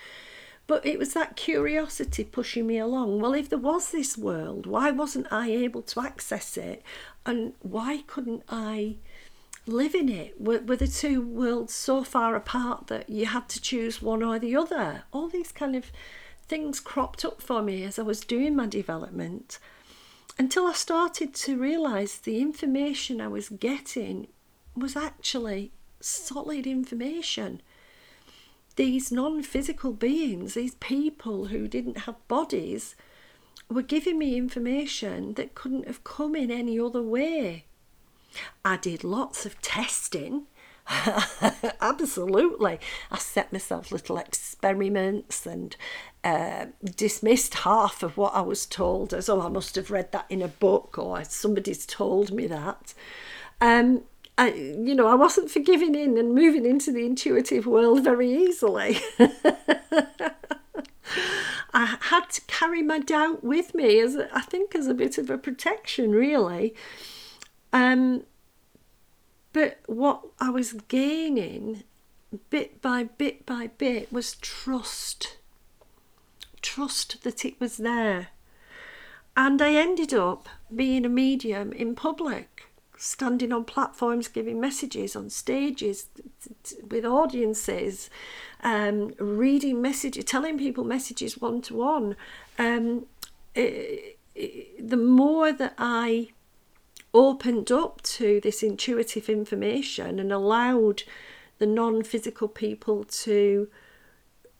But 0.65 0.85
it 0.85 0.97
was 0.97 1.13
that 1.13 1.35
curiosity 1.35 2.23
pushing 2.23 2.67
me 2.67 2.77
along. 2.77 3.19
Well, 3.19 3.33
if 3.33 3.49
there 3.49 3.59
was 3.59 3.91
this 3.91 4.17
world, 4.17 4.65
why 4.65 4.91
wasn't 4.91 5.31
I 5.31 5.49
able 5.51 5.81
to 5.83 6.01
access 6.01 6.55
it? 6.57 6.81
And 7.25 7.53
why 7.61 8.03
couldn't 8.07 8.43
I 8.47 8.95
live 9.65 9.93
in 9.93 10.09
it? 10.09 10.39
Were, 10.39 10.59
were 10.59 10.77
the 10.77 10.87
two 10.87 11.21
worlds 11.21 11.73
so 11.73 12.03
far 12.03 12.35
apart 12.35 12.87
that 12.87 13.09
you 13.09 13.25
had 13.25 13.49
to 13.49 13.61
choose 13.61 14.01
one 14.01 14.23
or 14.23 14.39
the 14.39 14.55
other? 14.55 15.03
All 15.11 15.27
these 15.27 15.51
kind 15.51 15.75
of 15.75 15.91
things 16.47 16.79
cropped 16.79 17.25
up 17.25 17.41
for 17.41 17.61
me 17.61 17.83
as 17.83 17.99
I 17.99 18.03
was 18.03 18.21
doing 18.21 18.55
my 18.55 18.67
development 18.67 19.59
until 20.37 20.65
I 20.65 20.73
started 20.73 21.33
to 21.35 21.57
realise 21.57 22.17
the 22.17 22.41
information 22.41 23.21
I 23.21 23.27
was 23.27 23.49
getting 23.49 24.27
was 24.75 24.95
actually 24.95 25.71
solid 25.99 26.65
information 26.65 27.61
these 28.75 29.11
non 29.11 29.43
physical 29.43 29.93
beings, 29.93 30.53
these 30.53 30.75
people 30.75 31.45
who 31.45 31.67
didn't 31.67 31.99
have 31.99 32.27
bodies, 32.27 32.95
were 33.69 33.81
giving 33.81 34.17
me 34.17 34.37
information 34.37 35.33
that 35.33 35.55
couldn't 35.55 35.87
have 35.87 36.03
come 36.03 36.35
in 36.35 36.51
any 36.51 36.79
other 36.79 37.01
way. 37.01 37.65
I 38.63 38.77
did 38.77 39.03
lots 39.03 39.45
of 39.45 39.61
testing. 39.61 40.47
Absolutely. 41.81 42.79
I 43.11 43.17
set 43.17 43.53
myself 43.53 43.91
little 43.91 44.17
experiments 44.17 45.45
and 45.45 45.75
uh, 46.23 46.67
dismissed 46.83 47.53
half 47.55 48.03
of 48.03 48.17
what 48.17 48.35
I 48.35 48.41
was 48.41 48.65
told 48.65 49.13
as, 49.13 49.29
oh, 49.29 49.41
I 49.41 49.49
must 49.49 49.75
have 49.75 49.91
read 49.91 50.11
that 50.11 50.25
in 50.29 50.41
a 50.41 50.47
book 50.47 50.97
or 50.97 51.23
somebody's 51.23 51.85
told 51.85 52.31
me 52.31 52.47
that. 52.47 52.93
Um, 53.61 54.03
I, 54.37 54.51
you 54.51 54.95
know, 54.95 55.07
I 55.07 55.15
wasn't 55.15 55.51
forgiving 55.51 55.95
in 55.95 56.17
and 56.17 56.33
moving 56.33 56.65
into 56.65 56.91
the 56.91 57.05
intuitive 57.05 57.67
world 57.67 58.03
very 58.03 58.31
easily. 58.31 58.97
I 61.73 61.97
had 62.01 62.29
to 62.31 62.41
carry 62.47 62.81
my 62.81 62.99
doubt 62.99 63.43
with 63.43 63.75
me 63.75 63.99
as 63.99 64.17
I 64.31 64.41
think 64.41 64.75
as 64.75 64.87
a 64.87 64.93
bit 64.93 65.17
of 65.17 65.29
a 65.29 65.37
protection, 65.37 66.11
really. 66.11 66.73
Um, 67.71 68.23
but 69.53 69.79
what 69.87 70.25
I 70.39 70.49
was 70.49 70.73
gaining, 70.87 71.83
bit 72.49 72.81
by 72.81 73.03
bit 73.03 73.45
by 73.45 73.67
bit, 73.77 74.11
was 74.11 74.35
trust. 74.35 75.37
Trust 76.61 77.23
that 77.23 77.45
it 77.45 77.59
was 77.59 77.77
there. 77.77 78.29
And 79.35 79.61
I 79.61 79.73
ended 79.73 80.13
up 80.13 80.47
being 80.73 81.05
a 81.05 81.09
medium 81.09 81.71
in 81.71 81.95
public 81.95 82.72
standing 83.03 83.51
on 83.51 83.65
platforms 83.65 84.29
giving 84.29 84.61
messages 84.61 85.15
on 85.15 85.29
stages 85.29 86.07
with 86.89 87.05
audiences, 87.05 88.09
um, 88.63 89.13
reading 89.19 89.81
messages, 89.81 90.23
telling 90.23 90.57
people 90.57 90.85
messages 90.85 91.37
one 91.37 91.61
to 91.61 91.75
one. 91.75 92.15
The 92.57 93.05
more 94.97 95.51
that 95.51 95.73
I 95.77 96.29
opened 97.13 97.71
up 97.71 98.01
to 98.01 98.39
this 98.41 98.63
intuitive 98.63 99.29
information 99.29 100.17
and 100.17 100.31
allowed 100.31 101.03
the 101.59 101.65
non 101.65 102.03
physical 102.03 102.47
people 102.47 103.03
to 103.03 103.67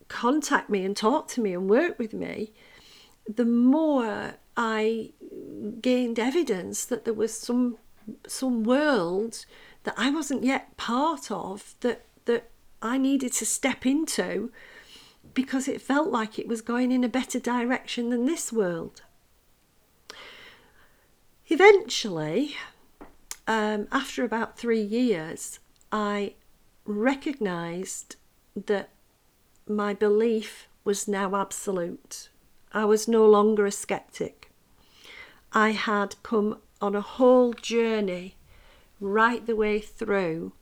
contact 0.10 0.70
me 0.70 0.84
and 0.84 0.98
talk 0.98 1.30
to 1.30 1.42
me 1.42 1.54
and 1.54 1.70
work 1.70 1.98
with 1.98 2.14
me, 2.14 2.52
the 3.28 3.46
more 3.46 4.34
I 4.58 5.12
gained 5.80 6.20
evidence 6.20 6.84
that 6.86 7.06
there 7.06 7.14
was 7.14 7.36
some 7.36 7.78
some 8.28 8.64
world 8.64 9.46
that 9.84 9.96
I 9.98 10.10
wasn't 10.10 10.44
yet 10.44 10.76
part 10.78 11.32
of 11.32 11.76
that 11.82 12.06
that 12.26 12.50
I 12.82 12.98
needed 12.98 13.34
to 13.34 13.46
step 13.46 13.86
into 13.86 14.52
because 15.34 15.68
it 15.68 15.82
felt 15.82 16.10
like 16.10 16.38
it 16.38 16.48
was 16.48 16.62
going 16.62 16.92
in 16.92 17.04
a 17.04 17.10
better 17.10 17.40
direction 17.40 18.10
than 18.10 18.26
this 18.26 18.52
world. 18.52 19.02
Eventually, 21.48 22.56
um, 23.48 23.88
after 23.92 24.24
about 24.24 24.58
three 24.58 24.82
years, 24.82 25.60
I 25.92 26.36
recognized 26.86 28.16
that 28.56 28.90
my 29.68 29.94
belief 29.94 30.68
was 30.84 31.08
now 31.08 31.36
absolute. 31.36 32.30
I 32.72 32.86
was 32.86 33.08
no 33.08 33.26
longer 33.26 33.66
a 33.66 33.72
skeptic. 33.72 34.52
I 35.52 35.72
had 35.72 36.16
come 36.24 36.58
on 36.82 36.96
a 36.96 37.02
whole 37.02 37.54
journey 37.54 38.36
right 39.00 39.46
the 39.46 39.56
way 39.56 39.80
through 39.80 40.54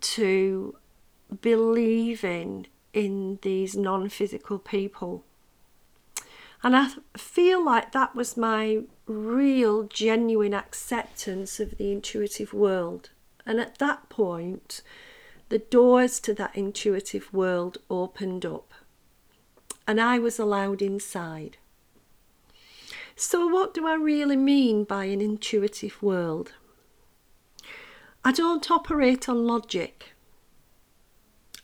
to 0.00 0.76
believing 1.40 2.66
in 2.92 3.38
these 3.42 3.76
non 3.76 4.08
physical 4.08 4.58
people. 4.58 5.24
And 6.62 6.76
I 6.76 6.90
feel 7.16 7.64
like 7.64 7.92
that 7.92 8.14
was 8.14 8.36
my 8.36 8.82
real, 9.06 9.84
genuine 9.84 10.54
acceptance 10.54 11.58
of 11.58 11.76
the 11.76 11.90
intuitive 11.90 12.52
world. 12.52 13.10
And 13.44 13.58
at 13.58 13.78
that 13.78 14.08
point, 14.08 14.82
the 15.48 15.58
doors 15.58 16.20
to 16.20 16.34
that 16.34 16.56
intuitive 16.56 17.32
world 17.32 17.78
opened 17.90 18.46
up, 18.46 18.72
and 19.86 20.00
I 20.00 20.18
was 20.18 20.38
allowed 20.38 20.80
inside. 20.80 21.58
So, 23.24 23.46
what 23.46 23.72
do 23.72 23.86
I 23.86 23.94
really 23.94 24.34
mean 24.36 24.82
by 24.82 25.04
an 25.04 25.20
intuitive 25.20 26.02
world? 26.02 26.54
I 28.24 28.32
don't 28.32 28.68
operate 28.68 29.28
on 29.28 29.46
logic. 29.46 30.14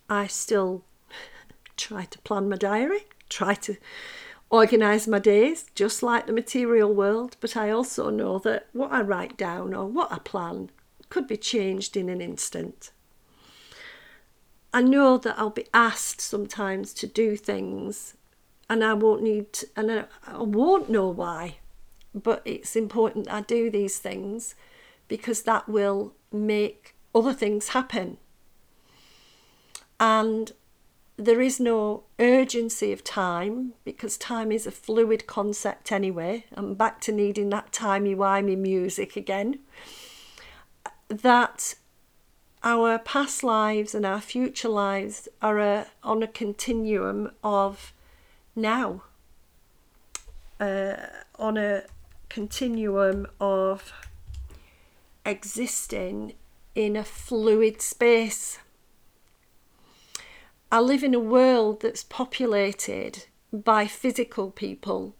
I 0.08 0.28
still 0.28 0.84
try 1.76 2.04
to 2.04 2.18
plan 2.20 2.48
my 2.48 2.54
diary, 2.54 3.06
try 3.28 3.54
to 3.54 3.76
organise 4.50 5.08
my 5.08 5.18
days 5.18 5.66
just 5.74 6.00
like 6.00 6.28
the 6.28 6.32
material 6.32 6.94
world, 6.94 7.36
but 7.40 7.56
I 7.56 7.70
also 7.70 8.08
know 8.08 8.38
that 8.38 8.68
what 8.72 8.92
I 8.92 9.00
write 9.00 9.36
down 9.36 9.74
or 9.74 9.86
what 9.86 10.12
I 10.12 10.20
plan 10.20 10.70
could 11.08 11.26
be 11.26 11.36
changed 11.36 11.96
in 11.96 12.08
an 12.08 12.20
instant. 12.20 12.92
I 14.72 14.80
know 14.82 15.18
that 15.18 15.36
I'll 15.36 15.50
be 15.50 15.66
asked 15.74 16.20
sometimes 16.20 16.94
to 16.94 17.08
do 17.08 17.34
things 17.34 18.14
and 18.68 18.84
I 18.84 18.94
won't 18.94 19.22
need 19.22 19.58
and 19.76 19.90
I, 19.90 20.04
I 20.26 20.42
won't 20.42 20.90
know 20.90 21.08
why, 21.08 21.56
but 22.14 22.42
it's 22.44 22.76
important 22.76 23.30
I 23.30 23.40
do 23.40 23.70
these 23.70 23.98
things 23.98 24.54
because 25.08 25.42
that 25.42 25.68
will 25.68 26.14
make 26.32 26.94
other 27.14 27.32
things 27.32 27.68
happen. 27.68 28.18
And 29.98 30.52
there 31.16 31.40
is 31.40 31.58
no 31.58 32.04
urgency 32.20 32.92
of 32.92 33.02
time 33.02 33.72
because 33.84 34.16
time 34.16 34.52
is 34.52 34.66
a 34.66 34.70
fluid 34.70 35.26
concept 35.26 35.90
anyway. 35.90 36.44
I'm 36.54 36.74
back 36.74 37.00
to 37.02 37.12
needing 37.12 37.50
that 37.50 37.72
timey 37.72 38.14
wimey 38.14 38.56
music 38.56 39.16
again. 39.16 39.58
That 41.08 41.74
our 42.62 42.98
past 42.98 43.42
lives 43.42 43.94
and 43.94 44.06
our 44.06 44.20
future 44.20 44.68
lives 44.68 45.28
are 45.42 45.58
a, 45.58 45.86
on 46.04 46.22
a 46.22 46.28
continuum 46.28 47.32
of 47.42 47.92
now, 48.58 49.02
uh, 50.60 50.96
on 51.38 51.56
a 51.56 51.84
continuum 52.28 53.26
of 53.40 53.92
existing 55.24 56.34
in 56.74 56.96
a 56.96 57.04
fluid 57.04 57.80
space. 57.80 58.58
I 60.70 60.80
live 60.80 61.02
in 61.02 61.14
a 61.14 61.20
world 61.20 61.80
that's 61.80 62.04
populated 62.04 63.24
by 63.52 63.86
physical 63.86 64.50
people 64.50 65.14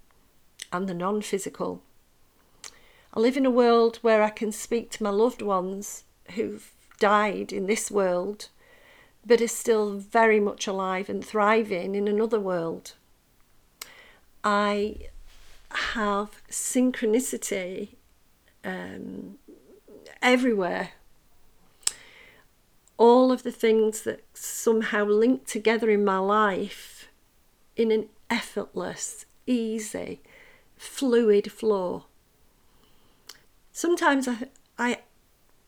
and 0.72 0.88
the 0.88 0.94
non 0.94 1.22
physical. 1.22 1.82
I 3.14 3.20
live 3.20 3.36
in 3.36 3.46
a 3.46 3.50
world 3.50 3.96
where 4.02 4.22
I 4.22 4.30
can 4.30 4.52
speak 4.52 4.90
to 4.92 5.02
my 5.02 5.10
loved 5.10 5.40
ones 5.40 6.04
who've 6.34 6.70
died 7.00 7.52
in 7.52 7.66
this 7.66 7.90
world 7.90 8.48
but 9.24 9.40
are 9.40 9.48
still 9.48 9.98
very 9.98 10.40
much 10.40 10.66
alive 10.66 11.08
and 11.08 11.24
thriving 11.24 11.94
in 11.94 12.08
another 12.08 12.40
world. 12.40 12.94
I 14.44 14.96
have 15.70 16.42
synchronicity 16.50 17.96
um, 18.64 19.38
everywhere. 20.22 20.90
All 22.96 23.30
of 23.30 23.42
the 23.42 23.52
things 23.52 24.02
that 24.02 24.24
somehow 24.34 25.04
link 25.04 25.46
together 25.46 25.90
in 25.90 26.04
my 26.04 26.18
life 26.18 27.08
in 27.76 27.92
an 27.92 28.08
effortless, 28.28 29.24
easy, 29.46 30.20
fluid 30.76 31.52
flow. 31.52 32.04
Sometimes 33.72 34.26
I, 34.26 34.48
I 34.76 34.98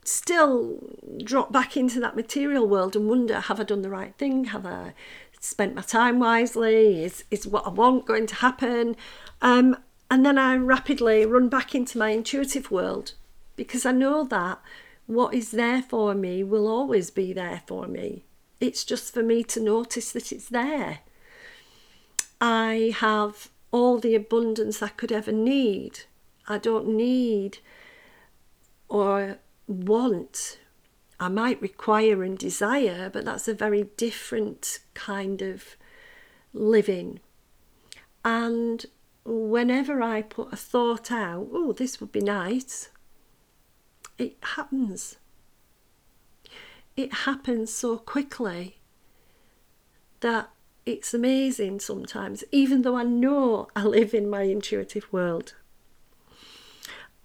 still 0.04 0.78
drop 1.22 1.52
back 1.52 1.76
into 1.76 2.00
that 2.00 2.16
material 2.16 2.66
world 2.66 2.96
and 2.96 3.08
wonder 3.08 3.38
have 3.38 3.60
I 3.60 3.62
done 3.62 3.82
the 3.82 3.90
right 3.90 4.14
thing? 4.16 4.46
Have 4.46 4.66
I 4.66 4.94
spent 5.40 5.74
my 5.74 5.82
time 5.82 6.20
wisely? 6.20 7.02
Is, 7.02 7.24
is 7.30 7.46
what 7.46 7.66
I 7.66 7.70
want 7.70 8.06
going 8.06 8.26
to 8.28 8.34
happen? 8.36 8.94
Um, 9.42 9.76
and 10.10 10.24
then 10.24 10.38
I 10.38 10.56
rapidly 10.56 11.24
run 11.26 11.48
back 11.48 11.74
into 11.74 11.98
my 11.98 12.10
intuitive 12.10 12.70
world 12.70 13.14
because 13.56 13.84
I 13.84 13.92
know 13.92 14.24
that 14.24 14.60
what 15.06 15.34
is 15.34 15.50
there 15.50 15.82
for 15.82 16.14
me 16.14 16.44
will 16.44 16.68
always 16.68 17.10
be 17.10 17.32
there 17.32 17.62
for 17.66 17.86
me. 17.86 18.24
It's 18.60 18.84
just 18.84 19.12
for 19.12 19.22
me 19.22 19.42
to 19.44 19.60
notice 19.60 20.12
that 20.12 20.30
it's 20.30 20.48
there. 20.48 21.00
I 22.40 22.94
have 22.98 23.48
all 23.70 23.98
the 23.98 24.14
abundance 24.14 24.82
I 24.82 24.88
could 24.88 25.12
ever 25.12 25.32
need. 25.32 26.00
I 26.48 26.58
don't 26.58 26.88
need 26.88 27.58
or 28.88 29.38
want. 29.66 30.58
I 31.20 31.28
might 31.28 31.60
require 31.60 32.22
and 32.22 32.38
desire, 32.38 33.10
but 33.12 33.26
that's 33.26 33.46
a 33.46 33.52
very 33.52 33.90
different 33.98 34.78
kind 34.94 35.42
of 35.42 35.76
living. 36.54 37.20
And 38.24 38.86
whenever 39.26 40.02
I 40.02 40.22
put 40.22 40.50
a 40.50 40.56
thought 40.56 41.12
out, 41.12 41.48
oh, 41.52 41.72
this 41.72 42.00
would 42.00 42.10
be 42.10 42.22
nice, 42.22 42.88
it 44.16 44.38
happens. 44.40 45.18
It 46.96 47.12
happens 47.12 47.70
so 47.70 47.98
quickly 47.98 48.78
that 50.20 50.48
it's 50.86 51.12
amazing 51.12 51.80
sometimes, 51.80 52.44
even 52.50 52.80
though 52.80 52.96
I 52.96 53.02
know 53.04 53.68
I 53.76 53.84
live 53.84 54.14
in 54.14 54.30
my 54.30 54.42
intuitive 54.42 55.12
world. 55.12 55.54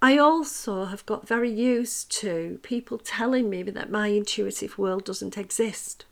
I 0.06 0.20
also 0.20 0.86
have 0.86 1.04
got 1.08 1.28
very 1.28 1.50
used 1.50 2.12
to 2.22 2.60
people 2.62 3.00
telling 3.00 3.50
me 3.50 3.64
that 3.64 3.90
my 3.90 4.10
intuitive 4.10 4.78
world 4.78 5.04
doesn't 5.04 5.36
exist. 5.36 6.06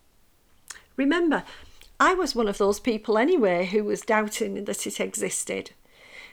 Remember, 0.98 1.44
I 2.00 2.16
was 2.16 2.34
one 2.34 2.48
of 2.48 2.58
those 2.58 2.80
people 2.80 3.20
anyway 3.20 3.68
who 3.68 3.84
was 3.84 4.02
doubting 4.02 4.66
that 4.66 4.88
it 4.88 5.00
existed. 5.00 5.74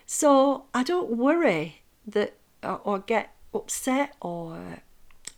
So 0.07 0.65
I 0.73 0.83
don't 0.83 1.19
worry 1.19 1.83
that 2.07 2.33
or 2.63 3.01
get 3.01 3.35
upset 3.53 4.17
or 4.23 4.81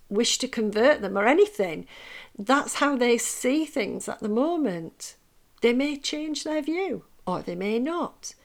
wish 0.09 0.39
to 0.39 0.47
convert 0.47 1.01
them 1.01 1.19
or 1.19 1.27
anything. 1.27 1.89
That's 2.39 2.75
how 2.75 2.95
they 2.95 3.19
see 3.19 3.65
things 3.65 4.09
at 4.09 4.21
the 4.21 4.29
moment. 4.29 5.17
They 5.61 5.73
may 5.73 5.97
change 5.97 6.45
their 6.45 6.63
view 6.63 7.03
or 7.27 7.43
they 7.43 7.57
may 7.57 7.81
not. 7.81 8.37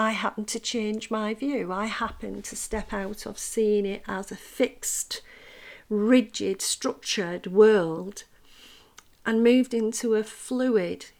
I 0.00 0.12
happen 0.12 0.46
to 0.46 0.58
change 0.58 1.10
my 1.10 1.34
view. 1.34 1.70
I 1.70 1.84
happen 1.84 2.40
to 2.40 2.56
step 2.56 2.90
out 2.90 3.26
of 3.26 3.38
seeing 3.38 3.84
it 3.84 4.02
as 4.08 4.32
a 4.32 4.34
fixed, 4.34 5.20
rigid, 5.90 6.62
structured 6.62 7.48
world 7.48 8.24
and 9.26 9.44
moved 9.44 9.74
into 9.74 10.14
a 10.14 10.24
fluid, 10.24 11.10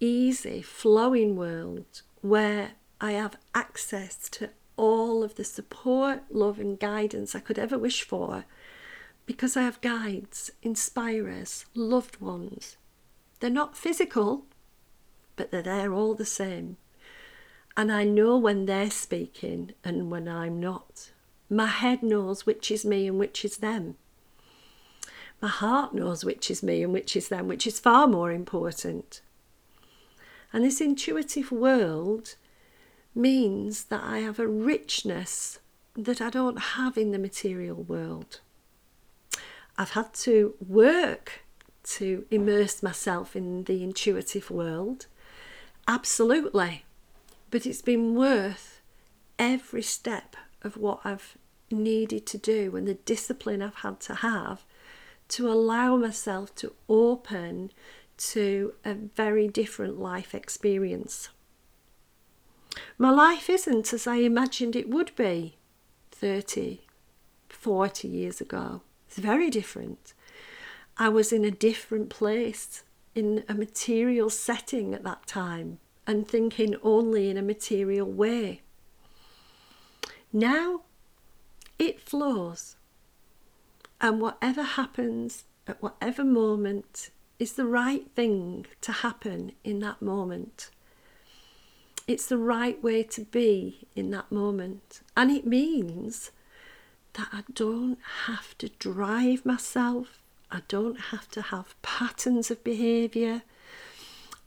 easy, 0.00 0.60
flowing 0.60 1.34
world 1.34 2.02
where 2.20 2.72
I 3.00 3.12
have 3.12 3.38
access 3.54 4.28
to 4.32 4.50
all 4.76 5.24
of 5.24 5.36
the 5.36 5.44
support, 5.44 6.24
love, 6.28 6.58
and 6.58 6.78
guidance 6.78 7.34
I 7.34 7.40
could 7.40 7.58
ever 7.58 7.78
wish 7.78 8.02
for 8.02 8.44
because 9.24 9.56
I 9.56 9.62
have 9.62 9.80
guides, 9.80 10.50
inspirers, 10.62 11.64
loved 11.74 12.20
ones. 12.20 12.76
They're 13.40 13.48
not 13.48 13.78
physical, 13.78 14.44
but 15.36 15.50
they're 15.50 15.62
there 15.62 15.94
all 15.94 16.12
the 16.12 16.26
same. 16.26 16.76
And 17.76 17.90
I 17.92 18.04
know 18.04 18.36
when 18.36 18.66
they're 18.66 18.90
speaking 18.90 19.72
and 19.84 20.10
when 20.10 20.28
I'm 20.28 20.60
not. 20.60 21.10
My 21.48 21.66
head 21.66 22.02
knows 22.02 22.46
which 22.46 22.70
is 22.70 22.84
me 22.84 23.06
and 23.06 23.18
which 23.18 23.44
is 23.44 23.58
them. 23.58 23.96
My 25.40 25.48
heart 25.48 25.94
knows 25.94 26.24
which 26.24 26.50
is 26.50 26.62
me 26.62 26.82
and 26.82 26.92
which 26.92 27.16
is 27.16 27.28
them, 27.28 27.48
which 27.48 27.66
is 27.66 27.80
far 27.80 28.06
more 28.06 28.30
important. 28.30 29.22
And 30.52 30.64
this 30.64 30.80
intuitive 30.80 31.50
world 31.50 32.34
means 33.14 33.84
that 33.84 34.02
I 34.04 34.18
have 34.18 34.38
a 34.38 34.46
richness 34.46 35.58
that 35.94 36.20
I 36.20 36.30
don't 36.30 36.58
have 36.58 36.96
in 36.98 37.12
the 37.12 37.18
material 37.18 37.82
world. 37.82 38.40
I've 39.78 39.90
had 39.90 40.12
to 40.14 40.54
work 40.66 41.42
to 41.82 42.26
immerse 42.30 42.82
myself 42.82 43.34
in 43.34 43.64
the 43.64 43.82
intuitive 43.82 44.50
world. 44.50 45.06
Absolutely. 45.88 46.84
But 47.50 47.66
it's 47.66 47.82
been 47.82 48.14
worth 48.14 48.80
every 49.38 49.82
step 49.82 50.36
of 50.62 50.76
what 50.76 51.00
I've 51.04 51.36
needed 51.70 52.26
to 52.26 52.38
do 52.38 52.76
and 52.76 52.86
the 52.86 52.94
discipline 52.94 53.62
I've 53.62 53.76
had 53.76 54.00
to 54.00 54.16
have 54.16 54.64
to 55.28 55.50
allow 55.50 55.96
myself 55.96 56.54
to 56.56 56.72
open 56.88 57.70
to 58.18 58.74
a 58.84 58.94
very 58.94 59.48
different 59.48 59.98
life 59.98 60.34
experience. 60.34 61.30
My 62.98 63.10
life 63.10 63.48
isn't 63.48 63.92
as 63.92 64.06
I 64.06 64.16
imagined 64.16 64.76
it 64.76 64.88
would 64.88 65.14
be 65.16 65.56
30, 66.12 66.80
40 67.48 68.08
years 68.08 68.40
ago. 68.40 68.82
It's 69.06 69.18
very 69.18 69.50
different. 69.50 70.12
I 70.98 71.08
was 71.08 71.32
in 71.32 71.44
a 71.44 71.50
different 71.50 72.10
place, 72.10 72.84
in 73.14 73.44
a 73.48 73.54
material 73.54 74.28
setting 74.30 74.94
at 74.94 75.04
that 75.04 75.26
time, 75.26 75.78
and 76.06 76.26
thinking 76.26 76.76
only 76.82 77.30
in 77.30 77.36
a 77.36 77.42
material 77.42 78.10
way. 78.10 78.62
Now 80.32 80.82
it 81.78 82.00
flows, 82.00 82.76
and 84.00 84.20
whatever 84.20 84.62
happens 84.62 85.44
at 85.66 85.82
whatever 85.82 86.24
moment 86.24 87.10
is 87.38 87.54
the 87.54 87.66
right 87.66 88.06
thing 88.14 88.66
to 88.82 88.92
happen 88.92 89.52
in 89.64 89.80
that 89.80 90.02
moment. 90.02 90.70
It's 92.06 92.26
the 92.26 92.38
right 92.38 92.82
way 92.82 93.02
to 93.04 93.22
be 93.22 93.86
in 93.94 94.10
that 94.10 94.30
moment. 94.32 95.00
And 95.16 95.30
it 95.30 95.46
means 95.46 96.32
that 97.14 97.28
I 97.32 97.44
don't 97.52 97.98
have 98.26 98.58
to 98.58 98.68
drive 98.68 99.46
myself. 99.46 100.18
I 100.50 100.62
don't 100.68 101.00
have 101.12 101.30
to 101.30 101.42
have 101.42 101.80
patterns 101.82 102.50
of 102.50 102.64
behaviour. 102.64 103.42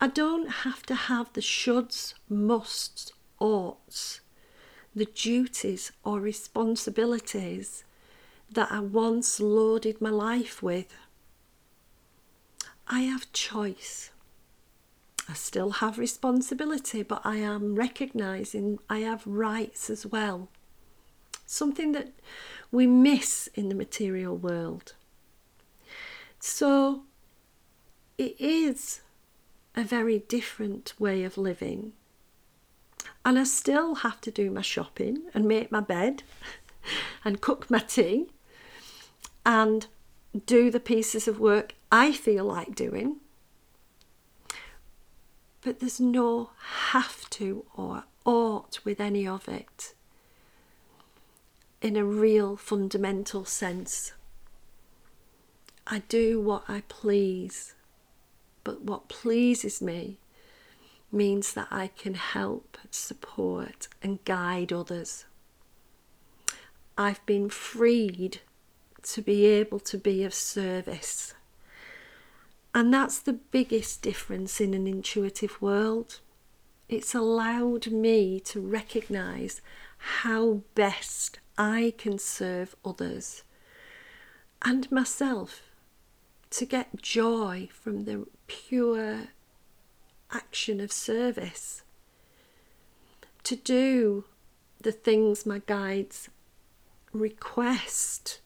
I 0.04 0.08
don't 0.08 0.50
have 0.50 0.84
to 0.88 0.96
have 0.96 1.32
the 1.32 1.40
shoulds, 1.40 2.14
musts, 2.28 3.14
oughts, 3.40 4.20
the 4.94 5.06
duties 5.06 5.94
or 6.04 6.20
responsibilities 6.20 7.86
that 8.52 8.70
I 8.70 8.82
once 8.82 9.40
loaded 9.40 10.02
my 10.02 10.10
life 10.10 10.62
with. 10.62 10.94
I 12.86 13.04
have 13.04 13.32
choice. 13.32 14.12
I 15.30 15.36
still 15.36 15.70
have 15.70 15.98
responsibility, 15.98 17.02
but 17.02 17.22
I 17.24 17.38
am 17.38 17.76
recognizing 17.76 18.80
I 18.90 19.00
have 19.00 19.26
rights 19.26 19.90
as 19.90 20.06
well. 20.06 20.50
Something 21.46 21.94
that 21.94 22.10
we 22.74 22.88
miss 22.88 23.48
in 23.56 23.70
the 23.70 23.76
material 23.76 24.36
world. 24.36 24.96
So 26.40 27.04
it 28.18 28.36
is 28.38 29.00
a 29.76 29.84
very 29.84 30.20
different 30.20 30.94
way 31.00 31.24
of 31.24 31.38
living. 31.38 31.94
And 33.26 33.40
I 33.40 33.44
still 33.44 33.96
have 33.96 34.22
to 34.22 34.32
do 34.32 34.52
my 34.52 34.62
shopping 34.62 35.24
and 35.34 35.46
make 35.46 35.72
my 35.72 35.80
bed 35.80 36.24
and 37.26 37.42
cook 37.42 37.70
my 37.70 37.80
tea 37.80 38.28
and 39.46 39.88
do 40.46 40.72
the 40.72 40.80
pieces 40.80 41.28
of 41.28 41.40
work 41.40 41.76
I 41.92 42.12
feel 42.12 42.46
like 42.46 42.76
doing. 42.76 43.18
But 45.62 45.80
there's 45.80 46.00
no 46.00 46.50
have 46.90 47.30
to 47.32 47.66
or 47.76 48.04
ought 48.26 48.80
with 48.84 49.00
any 49.00 49.28
of 49.28 49.48
it 49.48 49.94
in 51.82 51.96
a 51.98 52.06
real 52.06 52.56
fundamental 52.56 53.46
sense. 53.46 54.14
I 55.86 56.00
do 56.00 56.42
what 56.42 56.64
I 56.68 56.84
please, 56.88 57.76
but 58.64 58.82
what 58.82 59.10
pleases 59.10 59.82
me 59.82 60.18
means 61.12 61.54
that 61.54 61.68
I 61.70 61.88
can 61.88 62.16
help, 62.16 62.78
support, 62.90 63.88
and 64.02 64.24
guide 64.26 64.74
others. 64.74 65.26
I've 66.98 67.24
been 67.26 67.50
freed 67.50 68.42
to 69.04 69.22
be 69.22 69.46
able 69.46 69.80
to 69.82 69.98
be 69.98 70.24
of 70.24 70.34
service. 70.34 71.34
And 72.74 72.94
that's 72.94 73.20
the 73.20 73.34
biggest 73.34 74.02
difference 74.02 74.60
in 74.60 74.74
an 74.74 74.88
intuitive 74.88 75.62
world. 75.62 76.20
It's 76.90 77.14
allowed 77.14 77.88
me 77.88 78.40
to 78.42 78.60
recognize 78.60 79.62
how 79.98 80.62
best 80.74 81.40
I 81.58 81.94
can 81.98 82.18
serve 82.18 82.76
others 82.84 83.44
and 84.64 84.92
myself 84.92 85.62
to 86.54 86.66
get 86.66 87.02
joy 87.02 87.68
from 87.74 88.06
the 88.06 88.28
pure 88.46 89.30
action 90.32 90.80
of 90.80 90.92
service, 90.92 91.82
to 93.42 93.56
do 93.56 94.26
the 94.80 94.92
things 94.92 95.48
my 95.48 95.64
guides 95.66 96.30
request, 97.12 98.40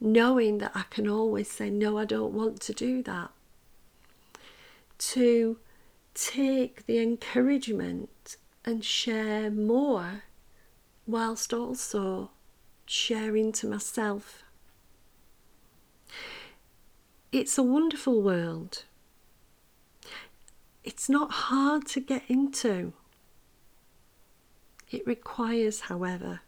knowing 0.00 0.56
that 0.56 0.72
I 0.74 0.84
can 0.88 1.06
always 1.06 1.50
say, 1.50 1.68
No, 1.68 1.98
I 1.98 2.06
don't 2.06 2.32
want 2.32 2.62
to 2.62 2.72
do 2.72 3.02
that. 3.02 3.30
To 4.98 5.58
take 6.14 6.86
the 6.86 6.98
encouragement 6.98 8.38
and 8.64 8.82
share 8.82 9.50
more, 9.50 10.22
whilst 11.06 11.52
also 11.52 12.30
sharing 12.86 13.52
to 13.52 13.66
myself. 13.66 14.42
It's 17.36 17.58
a 17.58 17.62
wonderful 17.62 18.22
world. 18.22 18.84
It's 20.84 21.10
not 21.10 21.30
hard 21.30 21.86
to 21.88 22.00
get 22.00 22.22
into. 22.28 22.94
It 24.90 25.06
requires, 25.06 25.80
however, 25.80 26.40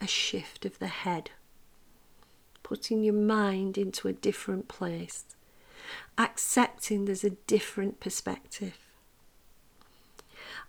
a 0.00 0.06
shift 0.06 0.64
of 0.64 0.78
the 0.78 0.86
head, 0.86 1.32
putting 2.62 3.02
your 3.02 3.14
mind 3.14 3.76
into 3.76 4.06
a 4.06 4.12
different 4.12 4.68
place, 4.68 5.24
accepting 6.16 7.06
there's 7.06 7.24
a 7.24 7.30
different 7.48 7.98
perspective. 7.98 8.78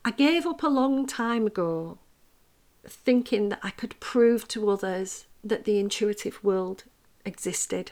I 0.03 0.09
gave 0.09 0.47
up 0.47 0.63
a 0.63 0.67
long 0.67 1.05
time 1.05 1.45
ago 1.45 1.99
thinking 2.83 3.49
that 3.49 3.59
I 3.61 3.69
could 3.69 3.99
prove 3.99 4.47
to 4.47 4.71
others 4.71 5.27
that 5.43 5.65
the 5.65 5.77
intuitive 5.77 6.43
world 6.43 6.85
existed. 7.23 7.91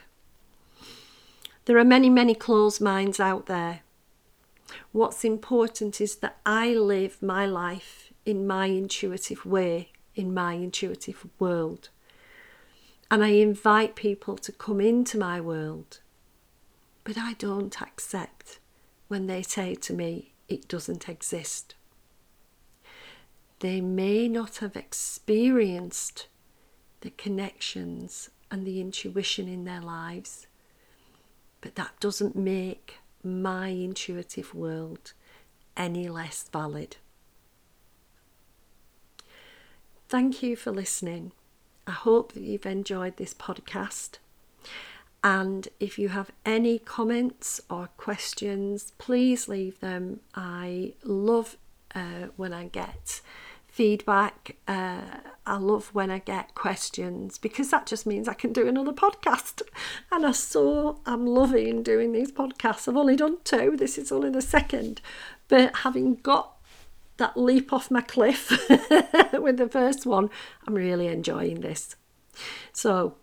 There 1.66 1.78
are 1.78 1.86
many, 1.86 2.10
many 2.10 2.36
closed 2.36 2.82
minds 2.82 3.20
out 3.20 3.46
there 3.46 3.82
What's 4.92 5.24
important 5.24 6.00
is 6.02 6.18
that 6.18 6.38
I 6.46 6.74
live 6.74 7.22
my 7.22 7.46
life 7.46 8.14
in 8.26 8.48
my 8.48 8.68
intuitive 8.68 9.46
way, 9.46 9.90
in 10.16 10.34
my 10.34 10.54
intuitive 10.54 11.28
world. 11.40 11.90
And 13.12 13.24
I 13.24 13.30
invite 13.30 13.96
people 13.96 14.38
to 14.38 14.52
come 14.52 14.80
into 14.80 15.18
my 15.18 15.40
world. 15.42 16.00
But 17.04 17.18
I 17.18 17.34
don't 17.34 17.82
accept 17.82 18.60
when 19.08 19.28
they 19.28 19.42
say 19.42 19.76
to 19.76 19.94
me, 19.94 20.34
it 20.48 20.68
doesn't 20.68 21.10
exist. 21.10 21.76
They 23.60 23.82
may 23.82 24.28
not 24.28 24.58
have 24.58 24.76
experienced 24.76 26.28
the 27.02 27.12
connections 27.12 28.30
and 28.50 28.66
the 28.66 28.80
intuition 28.80 29.48
in 29.48 29.66
their 29.66 29.82
lives, 29.82 30.48
but 31.64 31.76
that 31.76 31.98
doesn't 32.02 32.36
make 32.36 32.98
my 33.24 33.70
intuitive 33.70 34.54
world 34.54 35.14
any 35.78 36.10
less 36.10 36.44
valid. 36.52 36.98
Thank 40.10 40.44
you 40.44 40.58
for 40.58 40.72
listening. 40.72 41.32
I 41.88 41.92
hope 41.92 42.34
that 42.34 42.44
you've 42.44 42.66
enjoyed 42.66 43.16
this 43.16 43.34
podcast. 43.34 44.18
And 45.24 45.70
if 45.80 45.98
you 45.98 46.10
have 46.10 46.32
any 46.46 46.80
comments 46.80 47.62
or 47.70 47.88
questions, 47.96 48.92
please 48.98 49.48
leave 49.48 49.80
them. 49.80 50.20
I 50.36 50.96
love 51.02 51.56
uh, 51.96 52.28
when 52.36 52.52
I 52.52 52.66
get 52.66 53.22
feedback. 53.74 54.56
Uh, 54.68 55.02
I 55.48 55.58
love 55.58 55.90
when 55.96 56.12
I 56.12 56.20
get 56.20 56.54
questions 56.54 57.40
because 57.40 57.72
that 57.72 57.88
just 57.88 58.06
means 58.06 58.28
I 58.28 58.36
can 58.36 58.54
do 58.54 58.68
another 58.68 58.94
podcast. 58.94 59.64
And 60.12 60.28
I 60.28 60.32
so 60.32 61.00
I'm 61.08 61.26
loving 61.26 61.82
doing 61.82 62.12
these 62.12 62.32
podcasts. 62.32 62.88
I've 62.88 62.96
only 62.96 63.16
done 63.16 63.38
two, 63.44 63.76
this 63.76 63.98
is 63.98 64.12
only 64.12 64.30
the 64.30 64.44
second. 64.44 65.02
But 65.48 65.78
having 65.78 66.18
got 66.18 66.58
that 67.18 67.36
leap 67.36 67.74
off 67.74 67.90
my 67.90 68.02
cliff 68.02 68.52
with 69.34 69.58
the 69.58 69.70
first 69.72 70.06
one, 70.06 70.30
I'm 70.68 70.76
really 70.76 71.08
enjoying 71.08 71.62
this. 71.62 71.96
So 72.74 73.16